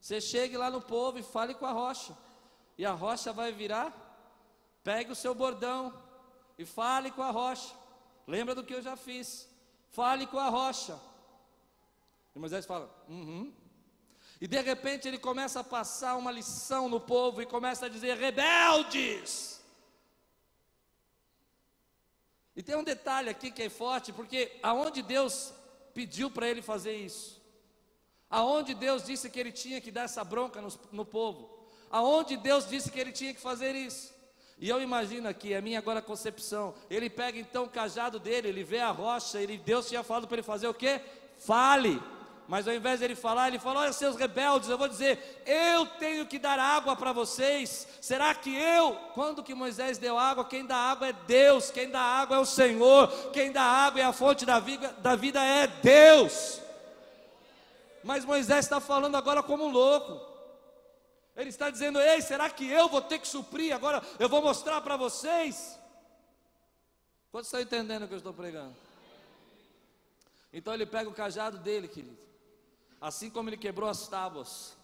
[0.05, 2.15] Você chegue lá no povo e fale com a rocha.
[2.77, 3.91] E a rocha vai virar.
[4.83, 5.91] Pegue o seu bordão
[6.59, 7.73] e fale com a rocha.
[8.27, 9.49] Lembra do que eu já fiz?
[9.89, 10.95] Fale com a rocha.
[12.35, 13.51] E Moisés fala: uhum.
[14.39, 18.15] E de repente ele começa a passar uma lição no povo e começa a dizer:
[18.15, 19.59] rebeldes.
[22.55, 25.51] E tem um detalhe aqui que é forte, porque aonde Deus
[25.95, 27.34] pediu para ele fazer isso?
[28.35, 31.49] Aonde Deus disse que ele tinha que dar essa bronca no, no povo?
[31.89, 34.13] Aonde Deus disse que ele tinha que fazer isso?
[34.59, 36.73] E eu imagino aqui, a minha agora concepção.
[36.89, 40.35] Ele pega então o cajado dele, ele vê a rocha, ele, Deus tinha falado para
[40.35, 40.99] ele fazer o quê?
[41.37, 42.03] Fale.
[42.45, 45.85] Mas ao invés de ele falar, ele fala: Olha, seus rebeldes, eu vou dizer, eu
[45.85, 47.87] tenho que dar água para vocês.
[48.01, 52.01] Será que eu, quando que Moisés deu água, quem dá água é Deus, quem dá
[52.01, 55.67] água é o Senhor, quem dá água é a fonte da vida, da vida é
[55.67, 56.64] Deus.
[58.05, 60.21] Mas Moisés está falando agora como um louco.
[61.35, 63.73] Ele está dizendo: Ei, será que eu vou ter que suprir?
[63.73, 65.75] Agora eu vou mostrar para vocês.
[67.31, 68.75] Quantos estão entendendo o que eu estou pregando?
[70.53, 72.15] Então ele pega o cajado dele, querido.
[73.01, 74.77] Assim como ele quebrou as tábuas.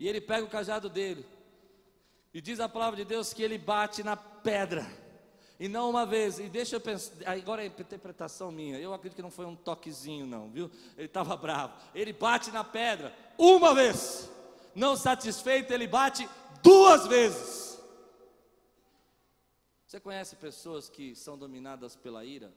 [0.00, 1.28] E ele pega o cajado dele.
[2.32, 4.86] E diz a palavra de Deus que ele bate na pedra.
[5.58, 9.22] E não uma vez, e deixa eu pensar, agora é interpretação minha, eu acredito que
[9.22, 10.70] não foi um toquezinho, não, viu?
[10.96, 11.74] Ele estava bravo.
[11.94, 14.30] Ele bate na pedra uma vez,
[14.74, 16.28] não satisfeito, ele bate
[16.62, 17.80] duas vezes.
[19.86, 22.52] Você conhece pessoas que são dominadas pela ira?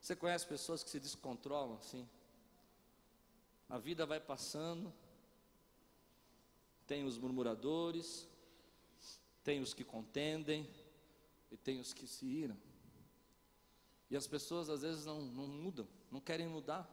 [0.00, 2.06] Você conhece pessoas que se descontrolam assim?
[3.68, 4.92] A vida vai passando,
[6.86, 8.28] tem os murmuradores,
[9.46, 10.68] tem os que contendem
[11.52, 12.58] e tem os que se iram.
[14.10, 16.84] E as pessoas às vezes não, não mudam, não querem mudar.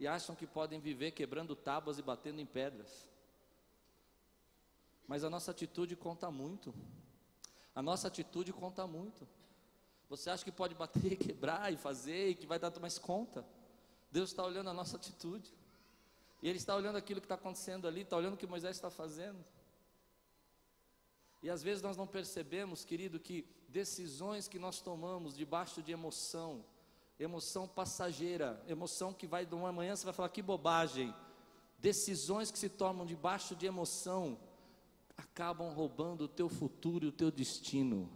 [0.00, 3.08] E acham que podem viver quebrando tábuas e batendo em pedras.
[5.06, 6.74] Mas a nossa atitude conta muito.
[7.76, 9.28] A nossa atitude conta muito.
[10.08, 13.46] Você acha que pode bater, quebrar e fazer e que vai dar mais conta?
[14.10, 15.54] Deus está olhando a nossa atitude.
[16.42, 18.90] E Ele está olhando aquilo que está acontecendo ali, está olhando o que Moisés está
[18.90, 19.38] fazendo.
[21.42, 26.64] E às vezes nós não percebemos, querido, que decisões que nós tomamos debaixo de emoção,
[27.18, 31.12] emoção passageira, emoção que vai de uma manhã você vai falar que bobagem.
[31.78, 34.38] Decisões que se tomam debaixo de emoção
[35.16, 38.08] acabam roubando o teu futuro e o teu destino.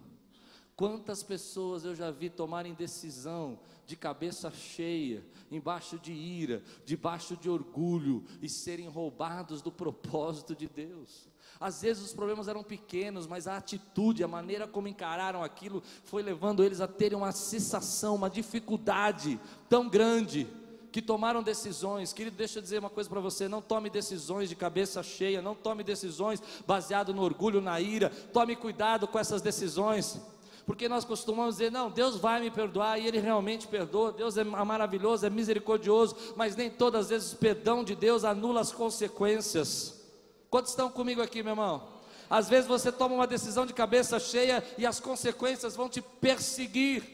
[0.77, 7.49] Quantas pessoas eu já vi tomarem decisão de cabeça cheia, embaixo de ira, debaixo de
[7.49, 11.29] orgulho e serem roubados do propósito de Deus.
[11.59, 16.23] Às vezes os problemas eram pequenos, mas a atitude, a maneira como encararam aquilo, foi
[16.23, 20.47] levando eles a terem uma cessação, uma dificuldade tão grande,
[20.93, 22.13] que tomaram decisões.
[22.13, 25.55] Querido, deixa eu dizer uma coisa para você: não tome decisões de cabeça cheia, não
[25.55, 28.09] tome decisões baseado no orgulho, na ira.
[28.09, 30.21] Tome cuidado com essas decisões.
[30.67, 34.43] Porque nós costumamos dizer, não, Deus vai me perdoar, e Ele realmente perdoa, Deus é
[34.43, 40.05] maravilhoso, é misericordioso, mas nem todas as vezes o perdão de Deus anula as consequências.
[40.51, 41.89] Quantos estão comigo aqui, meu irmão?
[42.29, 47.05] Às vezes você toma uma decisão de cabeça cheia e as consequências vão te perseguir.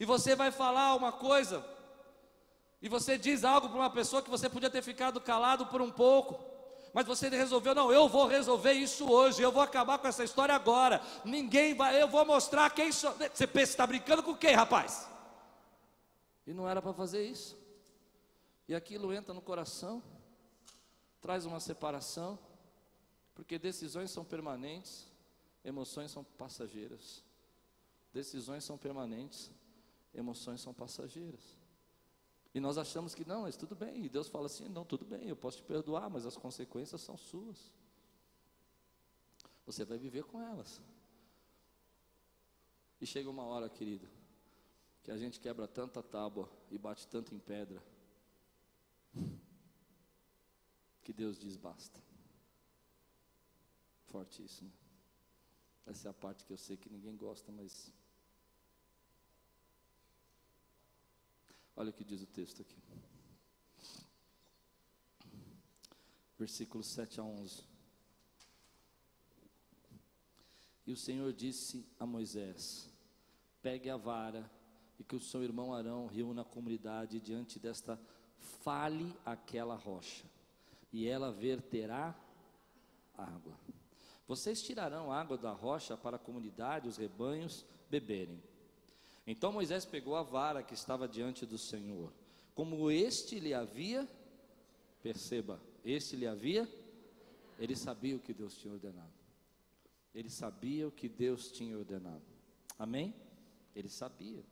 [0.00, 1.64] E você vai falar uma coisa,
[2.82, 5.90] e você diz algo para uma pessoa que você podia ter ficado calado por um
[5.90, 6.49] pouco,
[6.92, 10.54] mas você resolveu, não, eu vou resolver isso hoje, eu vou acabar com essa história
[10.54, 11.00] agora.
[11.24, 13.12] Ninguém vai, eu vou mostrar quem sou.
[13.12, 15.08] Você pensa, está brincando com quem, rapaz?
[16.46, 17.56] E não era para fazer isso.
[18.66, 20.02] E aquilo entra no coração
[21.20, 22.38] traz uma separação,
[23.34, 25.06] porque decisões são permanentes,
[25.64, 27.22] emoções são passageiras.
[28.12, 29.50] Decisões são permanentes,
[30.14, 31.59] emoções são passageiras.
[32.52, 34.04] E nós achamos que não, mas tudo bem.
[34.04, 37.16] E Deus fala assim: não, tudo bem, eu posso te perdoar, mas as consequências são
[37.16, 37.72] suas.
[39.66, 40.80] Você vai viver com elas.
[43.00, 44.08] E chega uma hora, querido,
[45.02, 47.82] que a gente quebra tanta tábua e bate tanto em pedra,
[51.02, 52.00] que Deus diz basta.
[54.12, 54.70] Né?
[55.86, 57.92] Essa é a parte que eu sei que ninguém gosta, mas.
[61.80, 62.76] Olha o que diz o texto aqui.
[66.38, 67.64] Versículos 7 a 11.
[70.86, 72.92] E o Senhor disse a Moisés:
[73.62, 74.50] Pegue a vara
[74.98, 77.98] e que o seu irmão Arão reúna a comunidade diante desta
[78.62, 80.26] fale aquela rocha,
[80.92, 82.14] e ela verterá
[83.16, 83.58] água.
[84.28, 88.49] Vocês tirarão água da rocha para a comunidade, os rebanhos beberem.
[89.30, 92.12] Então Moisés pegou a vara que estava diante do Senhor,
[92.52, 94.08] como este lhe havia,
[95.00, 96.68] perceba, este lhe havia,
[97.56, 99.12] ele sabia o que Deus tinha ordenado.
[100.12, 102.24] Ele sabia o que Deus tinha ordenado.
[102.76, 103.14] Amém?
[103.76, 104.42] Ele sabia.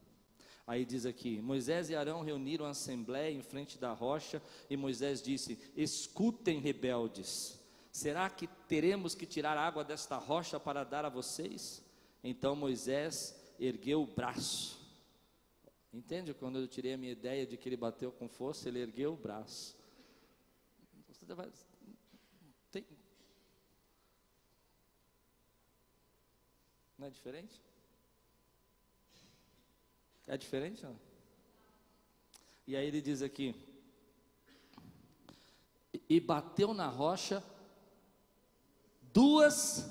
[0.64, 5.20] Aí diz aqui: Moisés e Arão reuniram a assembleia em frente da rocha, e Moisés
[5.20, 7.58] disse: Escutem, rebeldes,
[7.90, 11.82] Será que teremos que tirar água desta rocha para dar a vocês?
[12.22, 14.78] Então Moisés ergueu o braço.
[15.92, 16.34] Entende?
[16.34, 19.16] Quando eu tirei a minha ideia de que ele bateu com força, ele ergueu o
[19.16, 19.76] braço.
[22.70, 22.84] Tem...
[26.96, 27.60] Não é diferente?
[30.26, 30.84] É diferente?
[30.84, 30.98] Não?
[32.66, 33.54] E aí ele diz aqui:
[36.08, 37.42] e bateu na rocha
[39.12, 39.90] duas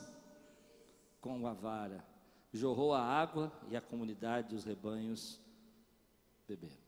[1.19, 2.05] com a vara,
[2.53, 5.39] jorrou a água e a comunidade os rebanhos
[6.47, 6.87] beberam.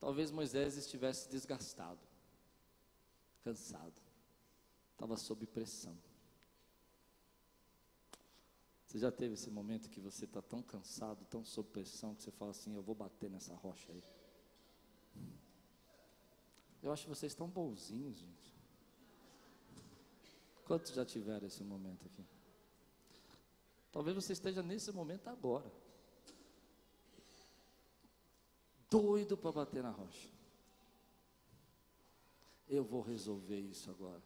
[0.00, 2.00] Talvez Moisés estivesse desgastado,
[3.42, 4.00] cansado,
[4.92, 5.96] estava sob pressão.
[8.86, 12.30] Você já teve esse momento que você está tão cansado, tão sob pressão, que você
[12.30, 14.02] fala assim: Eu vou bater nessa rocha aí.
[16.82, 18.56] Eu acho que vocês estão bonzinhos, gente.
[20.64, 22.24] Quantos já tiveram esse momento aqui?
[23.90, 25.70] Talvez você esteja nesse momento agora.
[28.90, 30.28] Doido para bater na rocha.
[32.68, 34.22] Eu vou resolver isso agora.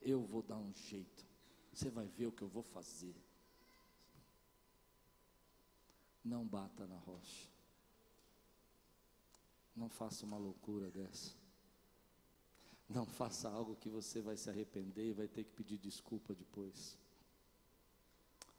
[0.00, 1.24] Eu vou dar um jeito.
[1.72, 3.14] Você vai ver o que eu vou fazer.
[6.24, 7.48] Não bata na rocha.
[9.74, 11.34] Não faça uma loucura dessa.
[12.88, 16.98] Não faça algo que você vai se arrepender e vai ter que pedir desculpa depois.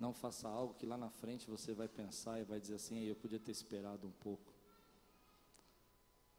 [0.04, 3.16] Não faça algo que lá na frente você vai pensar e vai dizer assim: eu
[3.16, 4.54] podia ter esperado um pouco.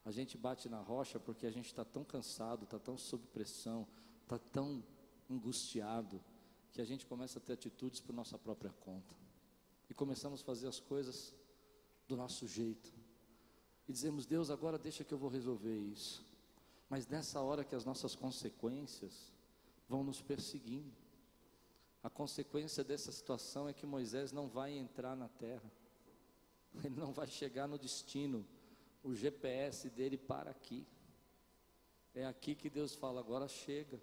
[0.05, 3.89] A gente bate na rocha porque a gente está tão cansado, está tão sob pressão,
[4.23, 4.85] está tão
[5.31, 6.23] angustiado,
[6.73, 9.17] que a gente começa a ter atitudes por nossa própria conta.
[9.89, 11.35] E começamos a fazer as coisas
[12.07, 12.93] do nosso jeito.
[13.89, 16.23] E dizemos: Deus, agora deixa que eu vou resolver isso.
[16.91, 19.33] Mas nessa hora que as nossas consequências
[19.89, 21.04] vão nos perseguindo.
[22.05, 25.73] A consequência dessa situação é que Moisés não vai entrar na terra.
[26.85, 28.47] Ele não vai chegar no destino.
[29.03, 30.87] O GPS dele para aqui.
[32.15, 33.99] É aqui que Deus fala, agora chega.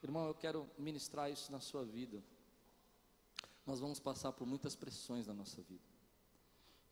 [0.00, 2.22] Irmão, eu quero ministrar isso na sua vida.
[3.66, 5.82] Nós vamos passar por muitas pressões na nossa vida.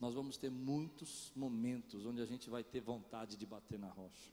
[0.00, 4.32] Nós vamos ter muitos momentos onde a gente vai ter vontade de bater na rocha.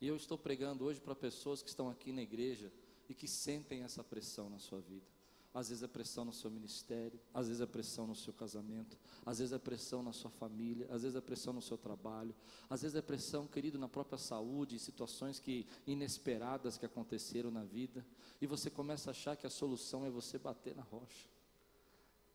[0.00, 2.72] E eu estou pregando hoje para pessoas que estão aqui na igreja
[3.08, 5.06] e que sentem essa pressão na sua vida.
[5.54, 9.38] Às vezes é pressão no seu ministério, às vezes é pressão no seu casamento, às
[9.38, 12.34] vezes é pressão na sua família, às vezes é pressão no seu trabalho,
[12.68, 17.64] às vezes é pressão, querido, na própria saúde, em situações que inesperadas que aconteceram na
[17.64, 18.06] vida,
[18.40, 21.28] e você começa a achar que a solução é você bater na rocha.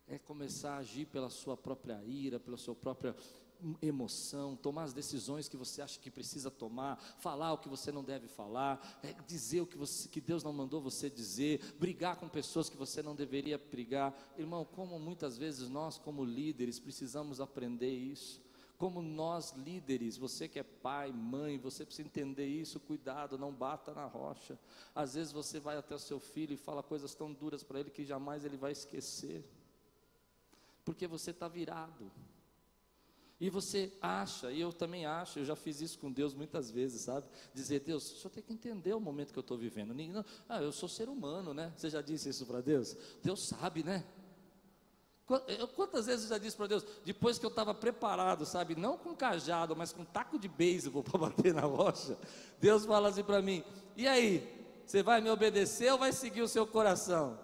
[0.06, 3.16] É começar a agir pela sua própria ira, pela sua própria
[3.80, 8.04] emoção, tomar as decisões que você acha que precisa tomar, falar o que você não
[8.04, 12.28] deve falar, é, dizer o que, você, que Deus não mandou você dizer, brigar com
[12.28, 14.14] pessoas que você não deveria brigar.
[14.36, 18.44] Irmão, como muitas vezes nós, como líderes, precisamos aprender isso.
[18.76, 23.94] Como nós líderes, você que é pai, mãe, você precisa entender isso, cuidado, não bata
[23.94, 24.58] na rocha.
[24.94, 27.90] Às vezes você vai até o seu filho e fala coisas tão duras para ele
[27.90, 29.44] que jamais ele vai esquecer,
[30.84, 32.10] porque você está virado.
[33.44, 37.02] E você acha, e eu também acho, eu já fiz isso com Deus muitas vezes,
[37.02, 37.26] sabe?
[37.52, 39.92] Dizer, Deus, o senhor tem que entender o momento que eu estou vivendo.
[39.92, 41.70] Não, ah, eu sou ser humano, né?
[41.76, 42.96] Você já disse isso para Deus?
[43.22, 44.02] Deus sabe, né?
[45.76, 49.14] Quantas vezes eu já disse para Deus, depois que eu estava preparado, sabe, não com
[49.14, 52.16] cajado, mas com taco de beisebol para bater na rocha,
[52.58, 53.62] Deus fala assim para mim:
[53.94, 57.38] e aí, você vai me obedecer ou vai seguir o seu coração?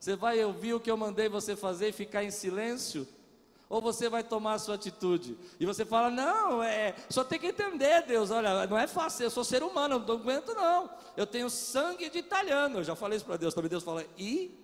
[0.00, 3.06] Você vai ouvir o que eu mandei você fazer e ficar em silêncio?
[3.72, 5.34] Ou você vai tomar a sua atitude?
[5.58, 8.30] E você fala: Não, é, só tem que entender, Deus.
[8.30, 10.90] Olha, não é fácil, eu sou ser humano, não aguento, não.
[11.16, 12.80] Eu tenho sangue de italiano.
[12.80, 13.54] Eu já falei isso para Deus.
[13.54, 14.54] Também Deus fala: E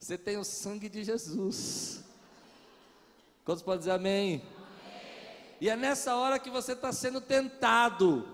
[0.00, 2.02] você tem o sangue de Jesus.
[3.44, 4.42] Quantos podem dizer amém?
[4.42, 4.42] amém?
[5.60, 8.26] E é nessa hora que você está sendo tentado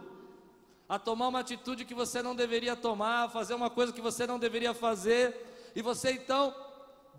[0.88, 4.38] a tomar uma atitude que você não deveria tomar, fazer uma coisa que você não
[4.38, 6.65] deveria fazer, e você então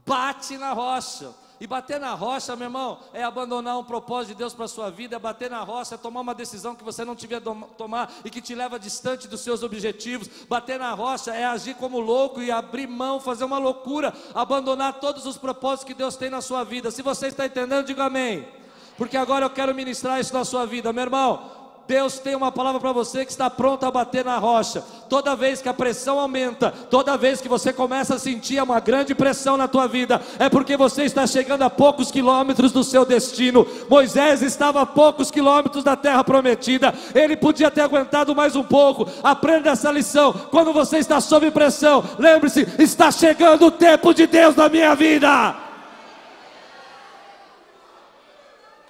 [0.08, 1.34] bate na rocha.
[1.60, 4.92] E bater na rocha, meu irmão, é abandonar um propósito de Deus para a sua
[4.92, 8.30] vida, é bater na rocha, é tomar uma decisão que você não devia tomar e
[8.30, 10.30] que te leva distante dos seus objetivos.
[10.48, 15.26] Bater na rocha é agir como louco e abrir mão, fazer uma loucura, abandonar todos
[15.26, 16.92] os propósitos que Deus tem na sua vida.
[16.92, 18.48] Se você está entendendo, diga amém.
[18.96, 21.57] Porque agora eu quero ministrar isso na sua vida, meu irmão.
[21.88, 24.84] Deus tem uma palavra para você que está pronta a bater na rocha.
[25.08, 29.16] Toda vez que a pressão aumenta, toda vez que você começa a sentir uma grande
[29.16, 33.66] pressão na tua vida, é porque você está chegando a poucos quilômetros do seu destino.
[33.90, 36.94] Moisés estava a poucos quilômetros da terra prometida.
[37.16, 39.10] Ele podia ter aguentado mais um pouco.
[39.24, 40.34] Aprenda essa lição.
[40.34, 45.56] Quando você está sob pressão, lembre-se, está chegando o tempo de Deus na minha vida.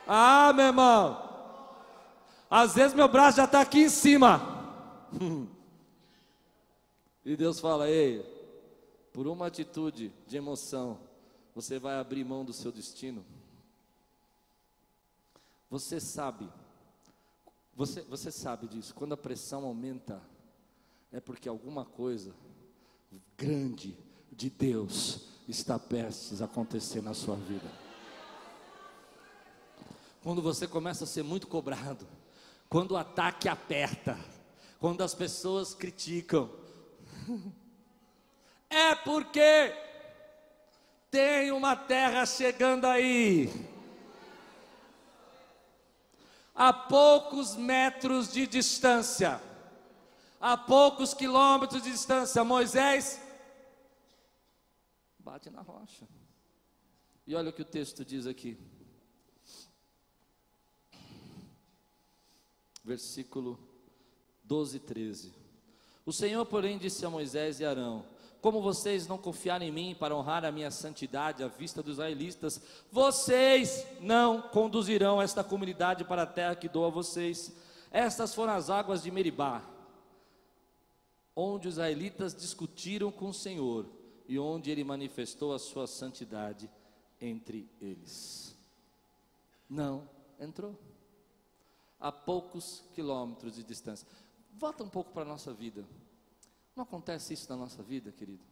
[0.08, 1.26] Ah, meu irmão.
[2.50, 4.41] Às vezes meu braço já está aqui em cima.
[7.26, 8.24] e Deus fala: Ei,
[9.12, 11.00] por uma atitude de emoção,
[11.54, 13.26] você vai abrir mão do seu destino.
[15.70, 16.50] Você sabe,
[17.76, 20.22] você, você sabe disso, quando a pressão aumenta,
[21.12, 22.34] é porque alguma coisa
[23.38, 23.98] grande
[24.32, 27.70] de Deus está prestes a acontecer na sua vida.
[30.24, 32.08] Quando você começa a ser muito cobrado,
[32.70, 34.18] quando o ataque aperta,
[34.80, 36.49] quando as pessoas criticam,
[38.70, 39.74] é porque
[41.09, 43.49] tem uma terra chegando aí.
[46.53, 49.39] A poucos metros de distância,
[50.41, 53.22] a poucos quilômetros de distância, Moisés
[55.20, 56.07] bate na rocha.
[57.28, 58.57] E olha o que o texto diz aqui.
[62.88, 63.60] Versículo
[64.46, 65.34] 12 e 13.
[66.06, 68.06] O Senhor, porém, disse a Moisés e Arão:
[68.42, 72.62] Como vocês não confiaram em mim para honrar a minha santidade à vista dos israelitas,
[72.90, 77.54] vocês não conduzirão esta comunidade para a terra que dou a vocês.
[77.92, 79.62] Estas foram as águas de Meribá,
[81.36, 83.86] onde os israelitas discutiram com o Senhor
[84.30, 86.70] e onde ele manifestou a sua santidade
[87.20, 88.56] entre eles.
[89.70, 90.10] Não
[90.40, 90.78] entrou
[92.00, 94.08] a poucos quilômetros de distância.
[94.54, 95.86] Volta um pouco para a nossa vida.
[96.76, 98.43] Não acontece isso na nossa vida, querido?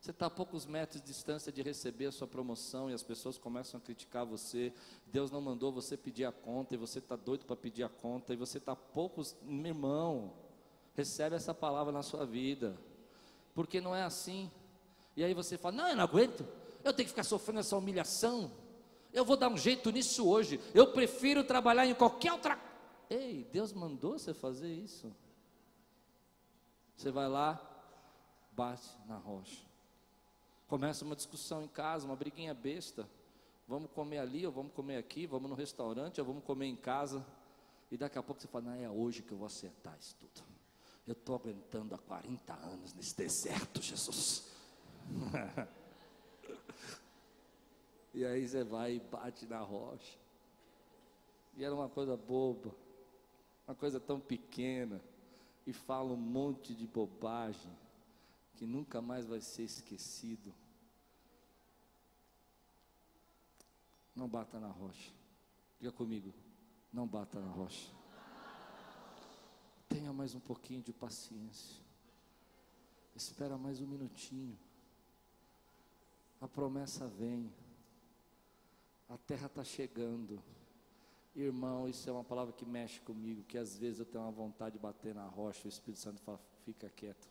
[0.00, 3.38] Você está a poucos metros de distância de receber a sua promoção e as pessoas
[3.38, 4.72] começam a criticar você.
[5.06, 8.32] Deus não mandou você pedir a conta e você está doido para pedir a conta
[8.32, 9.34] e você está a poucos.
[9.42, 10.32] Meu irmão,
[10.94, 12.78] recebe essa palavra na sua vida,
[13.52, 14.50] porque não é assim.
[15.16, 16.46] E aí você fala: Não, eu não aguento,
[16.84, 18.52] eu tenho que ficar sofrendo essa humilhação.
[19.12, 20.60] Eu vou dar um jeito nisso hoje.
[20.74, 22.54] Eu prefiro trabalhar em qualquer outra
[23.08, 25.14] Ei, Deus mandou você fazer isso.
[26.96, 27.60] Você vai lá,
[28.52, 29.64] bate na rocha.
[30.66, 33.08] Começa uma discussão em casa, uma briguinha besta.
[33.68, 37.24] Vamos comer ali, ou vamos comer aqui, vamos no restaurante, ou vamos comer em casa.
[37.90, 40.44] E daqui a pouco você fala, não, é hoje que eu vou acertar isso tudo.
[41.06, 44.50] Eu estou aguentando há 40 anos nesse deserto, Jesus.
[48.12, 50.18] e aí você vai e bate na rocha.
[51.56, 52.74] E era uma coisa boba
[53.66, 55.02] uma coisa tão pequena,
[55.66, 57.72] e fala um monte de bobagem
[58.54, 60.54] que nunca mais vai ser esquecido.
[64.14, 65.12] Não bata na rocha.
[65.78, 66.32] Diga comigo,
[66.92, 67.92] não bata na rocha.
[69.88, 71.84] Tenha mais um pouquinho de paciência.
[73.14, 74.58] Espera mais um minutinho.
[76.40, 77.52] A promessa vem.
[79.08, 80.42] A terra está chegando.
[81.36, 84.72] Irmão, isso é uma palavra que mexe comigo, que às vezes eu tenho uma vontade
[84.72, 87.28] de bater na rocha, o Espírito Santo fala, fica quieto.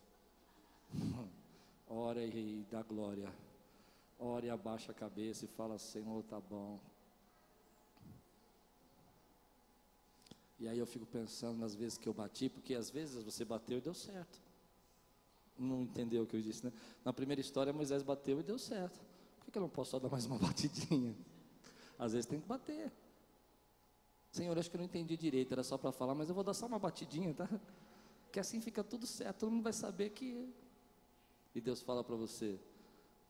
[1.89, 3.34] Ora e dá glória.
[4.20, 6.80] Ora e abaixa a cabeça e fala, Senhor, tá bom.
[10.60, 13.80] E aí eu fico pensando nas vezes que eu bati, porque às vezes você bateu
[13.80, 14.39] e deu certo.
[15.58, 16.72] Não entendeu o que eu disse, né?
[17.03, 18.99] Na primeira história, Moisés bateu e deu certo.
[19.39, 21.16] Por que eu não posso só dar mais uma batidinha?
[21.97, 22.91] Às vezes tem que bater.
[24.36, 26.53] Senhor, acho que eu não entendi direito, era só para falar, mas eu vou dar
[26.53, 27.49] só uma batidinha, tá?
[28.33, 30.53] Que assim fica tudo certo, todo mundo vai saber que.
[31.53, 32.59] E Deus fala para você: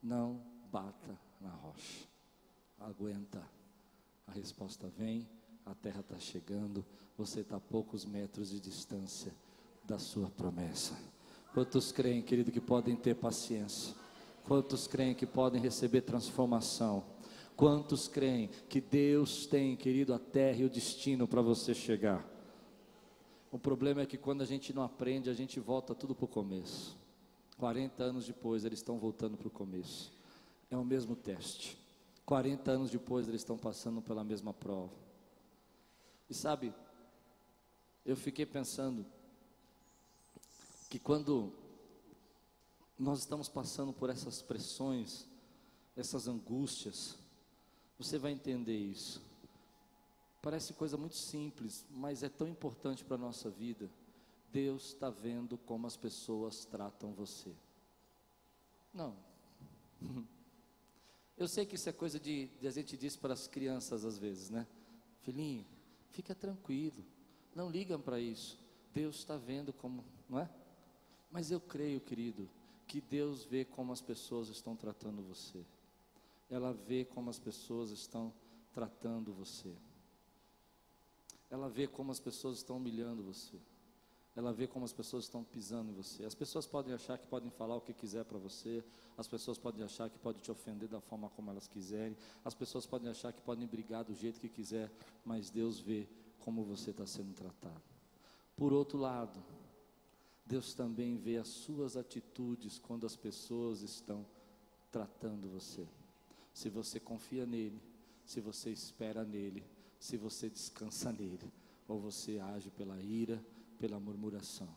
[0.01, 0.41] não
[0.71, 2.07] bata na rocha,
[2.79, 3.47] aguenta.
[4.25, 5.29] A resposta vem,
[5.63, 6.83] a terra está chegando,
[7.15, 9.31] você está a poucos metros de distância
[9.83, 10.97] da sua promessa.
[11.53, 13.93] Quantos creem, querido, que podem ter paciência?
[14.43, 17.03] Quantos creem que podem receber transformação?
[17.55, 22.29] Quantos creem que Deus tem, querido, a terra e o destino para você chegar?
[23.49, 26.27] O problema é que quando a gente não aprende, a gente volta tudo para o
[26.27, 26.97] começo.
[27.57, 30.11] 40 anos depois, eles estão voltando para o começo.
[30.69, 31.77] É o mesmo teste.
[32.25, 34.93] 40 anos depois, eles estão passando pela mesma prova.
[36.29, 36.73] E sabe,
[38.05, 39.05] eu fiquei pensando
[40.89, 41.53] que quando
[42.99, 45.25] nós estamos passando por essas pressões,
[45.95, 47.17] essas angústias,
[47.97, 49.21] você vai entender isso.
[50.41, 53.89] Parece coisa muito simples, mas é tão importante para a nossa vida.
[54.51, 57.51] Deus está vendo como as pessoas tratam você.
[58.93, 59.15] Não.
[61.37, 64.17] Eu sei que isso é coisa de, de a gente diz para as crianças às
[64.17, 64.65] vezes, né?
[65.21, 65.65] Filhinho,
[66.11, 67.03] fica tranquilo,
[67.53, 68.57] não ligam para isso.
[68.93, 70.49] Deus está vendo como, não é?
[71.29, 72.47] Mas eu creio, querido,
[72.87, 75.65] que Deus vê como as pessoas estão tratando você
[76.49, 78.33] ela vê como as pessoas estão
[78.71, 79.73] tratando você.
[81.49, 83.57] Ela vê como as pessoas estão humilhando você.
[84.35, 86.25] Ela vê como as pessoas estão pisando em você.
[86.25, 88.83] As pessoas podem achar que podem falar o que quiser para você.
[89.17, 92.17] As pessoas podem achar que podem te ofender da forma como elas quiserem.
[92.43, 94.91] As pessoas podem achar que podem brigar do jeito que quiser.
[95.23, 96.07] Mas Deus vê
[96.39, 97.81] como você está sendo tratado.
[98.57, 99.41] Por outro lado,
[100.45, 104.25] Deus também vê as suas atitudes quando as pessoas estão
[104.91, 105.87] tratando você
[106.55, 107.81] se você confia nele,
[108.25, 109.61] se você espera nele,
[109.99, 111.51] se você descansa nele,
[111.85, 113.45] ou você age pela ira,
[113.77, 114.73] pela murmuração.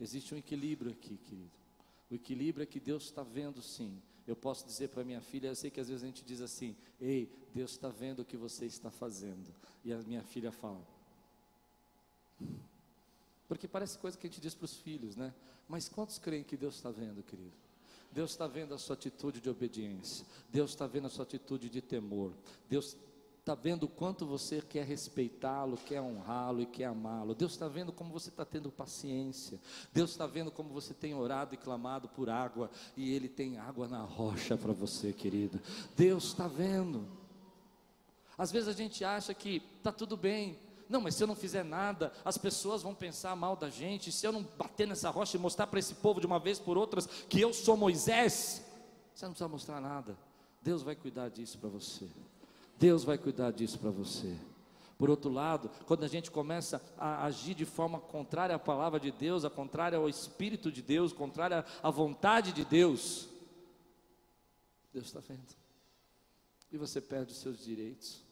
[0.00, 1.52] Existe um equilíbrio aqui, querido.
[2.10, 4.02] O equilíbrio é que Deus está vendo sim.
[4.26, 6.76] Eu posso dizer para minha filha, eu sei que às vezes a gente diz assim:
[7.00, 9.54] Ei, Deus está vendo o que você está fazendo.
[9.84, 10.84] E a minha filha fala.
[13.46, 15.32] Porque parece coisa que a gente diz para os filhos, né?
[15.68, 17.67] Mas quantos creem que Deus está vendo, querido?
[18.10, 20.26] Deus está vendo a sua atitude de obediência.
[20.50, 22.32] Deus está vendo a sua atitude de temor.
[22.68, 22.96] Deus
[23.38, 27.34] está vendo o quanto você quer respeitá-lo, quer honrá-lo e quer amá-lo.
[27.34, 29.58] Deus está vendo como você está tendo paciência.
[29.92, 33.88] Deus está vendo como você tem orado e clamado por água e Ele tem água
[33.88, 35.58] na rocha para você, querido.
[35.96, 37.08] Deus está vendo.
[38.36, 41.62] Às vezes a gente acha que está tudo bem, não, mas se eu não fizer
[41.62, 44.10] nada, as pessoas vão pensar mal da gente.
[44.10, 46.78] Se eu não bater nessa rocha e mostrar para esse povo de uma vez por
[46.78, 48.64] outras que eu sou Moisés,
[49.14, 50.16] você não precisa mostrar nada.
[50.62, 52.08] Deus vai cuidar disso para você.
[52.78, 54.34] Deus vai cuidar disso para você.
[54.96, 59.12] Por outro lado, quando a gente começa a agir de forma contrária à palavra de
[59.12, 63.28] Deus, a contrária ao Espírito de Deus, contrária à vontade de Deus,
[64.92, 65.54] Deus está vendo.
[66.72, 68.22] E você perde os seus direitos.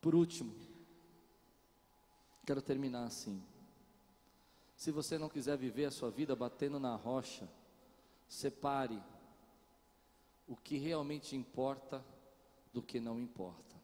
[0.00, 0.54] Por último,
[2.44, 3.42] Quero terminar assim.
[4.76, 7.48] Se você não quiser viver a sua vida batendo na rocha,
[8.28, 9.02] separe
[10.46, 12.04] o que realmente importa
[12.72, 13.74] do que não importa.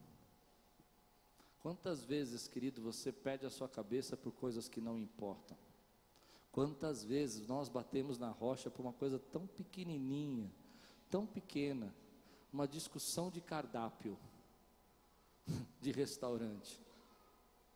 [1.61, 5.57] Quantas vezes, querido, você perde a sua cabeça por coisas que não importam?
[6.53, 10.51] Quantas vezes nós batemos na rocha por uma coisa tão pequenininha,
[11.09, 11.95] tão pequena,
[12.53, 14.19] uma discussão de cardápio
[15.81, 16.81] de restaurante?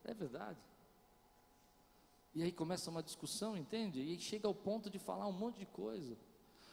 [0.02, 0.73] É verdade.
[2.34, 4.00] E aí começa uma discussão, entende?
[4.00, 6.16] E chega ao ponto de falar um monte de coisa.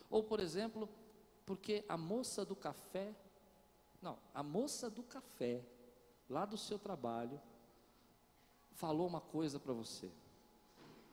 [0.09, 0.89] Ou, por exemplo,
[1.45, 3.13] porque a moça do café,
[4.01, 5.61] não, a moça do café,
[6.27, 7.39] lá do seu trabalho,
[8.71, 10.09] falou uma coisa para você.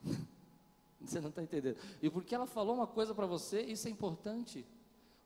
[1.01, 1.77] você não está entendendo.
[2.01, 4.65] E porque ela falou uma coisa para você, isso é importante.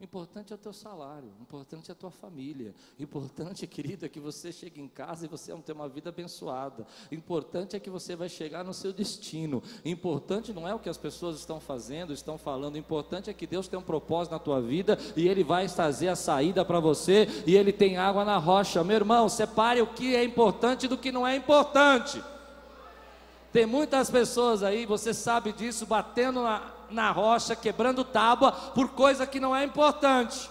[0.02, 2.74] Importante é o teu salário, importante é a tua família.
[2.98, 6.84] Importante, querido, é que você chegue em casa e você vai ter uma vida abençoada.
[7.12, 9.62] Importante é que você vai chegar no seu destino.
[9.84, 12.76] Importante não é o que as pessoas estão fazendo, estão falando.
[12.76, 16.16] Importante é que Deus tem um propósito na tua vida e Ele vai trazer a
[16.16, 18.82] saída para você e Ele tem água na rocha.
[18.82, 22.20] Meu irmão, separe o que é importante do que não é importante.
[23.52, 29.26] Tem muitas pessoas aí, você sabe disso, batendo na, na rocha, quebrando tábua por coisa
[29.26, 30.50] que não é importante.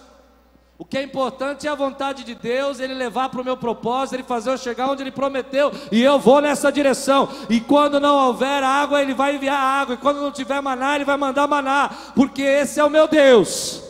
[0.78, 4.16] O que é importante é a vontade de Deus, Ele levar para o meu propósito,
[4.16, 7.28] Ele fazer eu chegar onde Ele prometeu, e eu vou nessa direção.
[7.48, 11.04] E quando não houver água, Ele vai enviar água, e quando não tiver maná, Ele
[11.04, 13.80] vai mandar maná, porque esse é o meu Deus.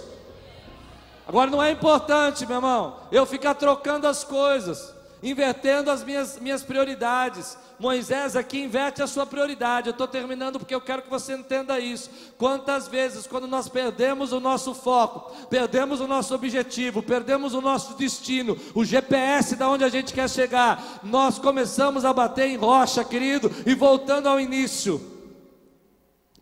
[1.26, 6.62] Agora não é importante, meu irmão, eu ficar trocando as coisas, invertendo as minhas, minhas
[6.62, 7.56] prioridades.
[7.78, 9.88] Moisés aqui inverte a sua prioridade.
[9.88, 12.10] Eu estou terminando porque eu quero que você entenda isso.
[12.36, 17.94] Quantas vezes, quando nós perdemos o nosso foco, perdemos o nosso objetivo, perdemos o nosso
[17.96, 23.04] destino, o GPS da onde a gente quer chegar, nós começamos a bater em rocha,
[23.04, 25.00] querido, e voltando ao início,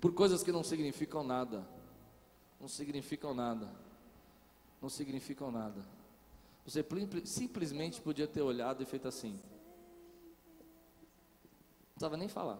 [0.01, 1.67] por coisas que não significam nada.
[2.61, 3.69] Não significam nada.
[4.81, 5.81] Não significam nada.
[6.65, 6.85] Você
[7.25, 9.41] simplesmente podia ter olhado e feito assim
[12.01, 12.59] precisava nem falar.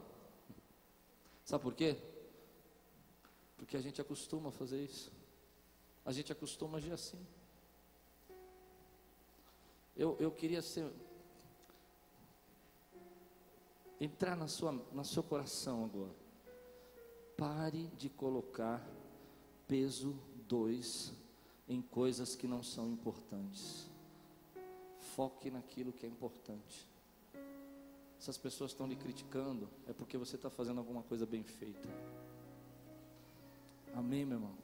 [1.47, 1.97] Sabe por quê?
[3.57, 5.11] Porque a gente acostuma a fazer isso.
[6.05, 7.19] A gente acostuma a agir assim.
[9.97, 10.93] Eu, eu queria ser.
[13.99, 16.15] Entrar na sua, no seu coração agora.
[17.35, 18.87] Pare de colocar
[19.67, 21.15] peso 2
[21.67, 23.90] em coisas que não são importantes.
[25.15, 26.89] Foque naquilo que é importante.
[28.19, 31.89] Se as pessoas estão lhe criticando, é porque você está fazendo alguma coisa bem feita.
[33.95, 34.55] Amém, meu irmão?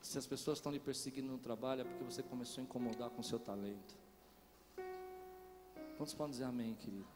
[0.00, 3.20] Se as pessoas estão lhe perseguindo no trabalho, é porque você começou a incomodar com
[3.20, 3.94] o seu talento.
[5.96, 7.06] Quantos podem dizer amém, querido?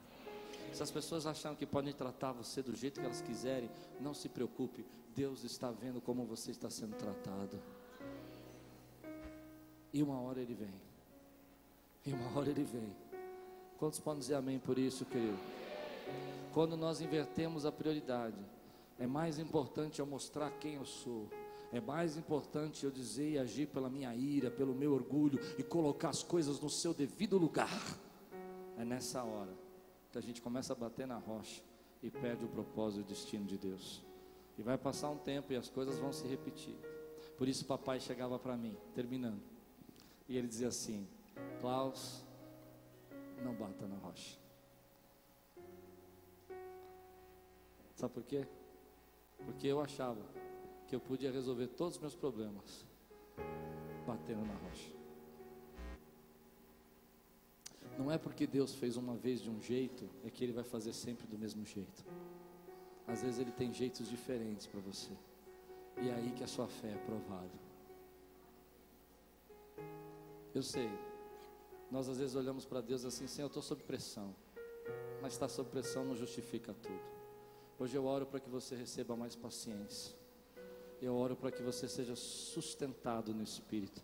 [0.73, 3.69] Se as pessoas acham que podem tratar você do jeito que elas quiserem,
[3.99, 4.85] não se preocupe,
[5.15, 7.59] Deus está vendo como você está sendo tratado.
[9.91, 10.86] E uma hora ele vem.
[12.05, 12.95] E uma hora ele vem.
[13.77, 15.37] Quantos podem dizer amém por isso, querido?
[16.53, 18.37] Quando nós invertemos a prioridade,
[18.97, 21.29] é mais importante eu mostrar quem eu sou.
[21.71, 26.09] É mais importante eu dizer e agir pela minha ira, pelo meu orgulho e colocar
[26.09, 27.97] as coisas no seu devido lugar.
[28.77, 29.53] É nessa hora
[30.11, 31.61] que a gente começa a bater na rocha
[32.01, 34.01] e perde o propósito e o destino de Deus.
[34.57, 36.75] E vai passar um tempo e as coisas vão se repetir.
[37.37, 39.41] Por isso papai chegava para mim, terminando.
[40.27, 41.07] E ele dizia assim:
[41.59, 42.23] Klaus,
[43.43, 44.37] não bata na rocha.
[47.95, 48.47] Sabe por quê?
[49.45, 50.21] Porque eu achava
[50.87, 52.85] que eu podia resolver todos os meus problemas
[54.05, 54.95] batendo na rocha.
[57.97, 60.93] Não é porque Deus fez uma vez de um jeito, é que Ele vai fazer
[60.93, 62.05] sempre do mesmo jeito.
[63.07, 65.11] Às vezes Ele tem jeitos diferentes para você.
[65.99, 67.67] E é aí que a sua fé é provada.
[70.53, 70.89] Eu sei,
[71.91, 74.35] nós às vezes olhamos para Deus assim, Senhor, eu estou sob pressão.
[75.21, 76.99] Mas estar sob pressão não justifica tudo.
[77.79, 80.15] Hoje eu oro para que você receba mais paciência.
[81.01, 84.01] Eu oro para que você seja sustentado no Espírito.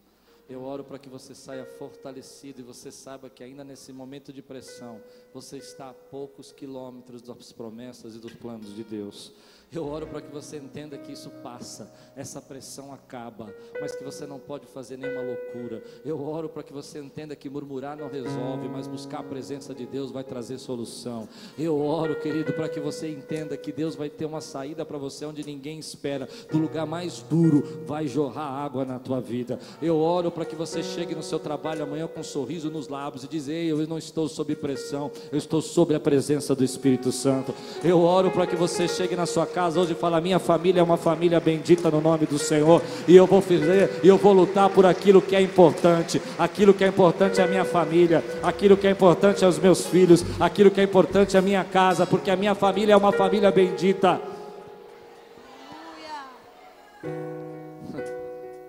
[0.48, 4.42] Eu oro para que você saia fortalecido e você saiba que ainda nesse momento de
[4.42, 5.02] pressão,
[5.34, 9.34] você está a poucos quilômetros das promessas e dos planos de Deus.
[9.74, 13.52] Eu oro para que você entenda que isso passa, essa pressão acaba,
[13.82, 15.82] mas que você não pode fazer nenhuma loucura.
[16.06, 19.88] Eu oro para que você entenda que murmurar não resolve, mas buscar a presença de
[19.88, 21.28] Deus vai trazer solução.
[21.58, 25.26] Eu oro, querido, para que você entenda que Deus vai ter uma saída para você
[25.26, 26.30] onde ninguém espera.
[26.52, 29.58] Do lugar mais duro vai jorrar água na tua vida.
[29.82, 33.24] Eu oro para que você chegue no seu trabalho amanhã com um sorriso nos lábios
[33.24, 37.12] e dizer: Ei, eu não estou sob pressão, eu estou sob a presença do Espírito
[37.12, 37.56] Santo.
[37.84, 40.84] Eu oro para que você chegue na sua casa casa hoje fala: minha família é
[40.84, 44.70] uma família bendita no nome do Senhor, e eu vou fazer, e eu vou lutar
[44.70, 46.22] por aquilo que é importante.
[46.38, 49.86] Aquilo que é importante é a minha família, aquilo que é importante é os meus
[49.86, 53.14] filhos, aquilo que é importante é a minha casa, porque a minha família é uma
[53.14, 54.20] família bendita.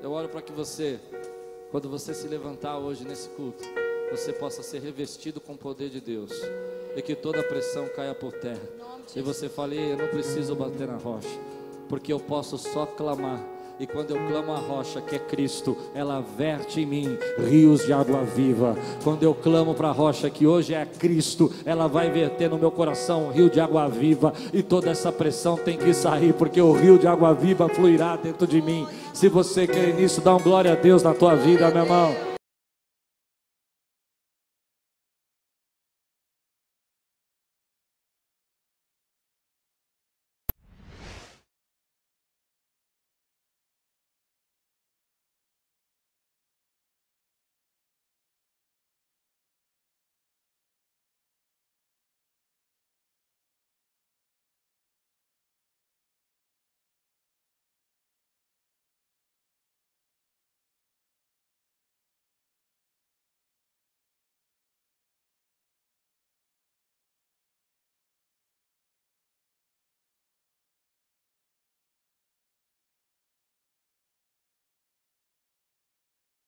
[0.01, 1.01] Eu oro para que você,
[1.73, 3.65] quando você se levantar hoje nesse culto,
[4.13, 6.31] você possa ser revestido com o poder de Deus
[6.97, 8.63] e que toda pressão caia por terra.
[9.15, 11.39] E você fale, eu não preciso bater na rocha,
[11.89, 16.21] porque eu posso só clamar e quando eu clamo a rocha que é Cristo, ela
[16.21, 18.77] verte em mim rios de água viva.
[19.03, 22.71] Quando eu clamo para a rocha que hoje é Cristo, ela vai verter no meu
[22.71, 24.33] coração um rio de água viva.
[24.53, 28.47] E toda essa pressão tem que sair, porque o rio de água viva fluirá dentro
[28.47, 28.87] de mim.
[29.13, 32.34] Se você quer nisso, dá um glória a Deus na tua vida, meu irmão.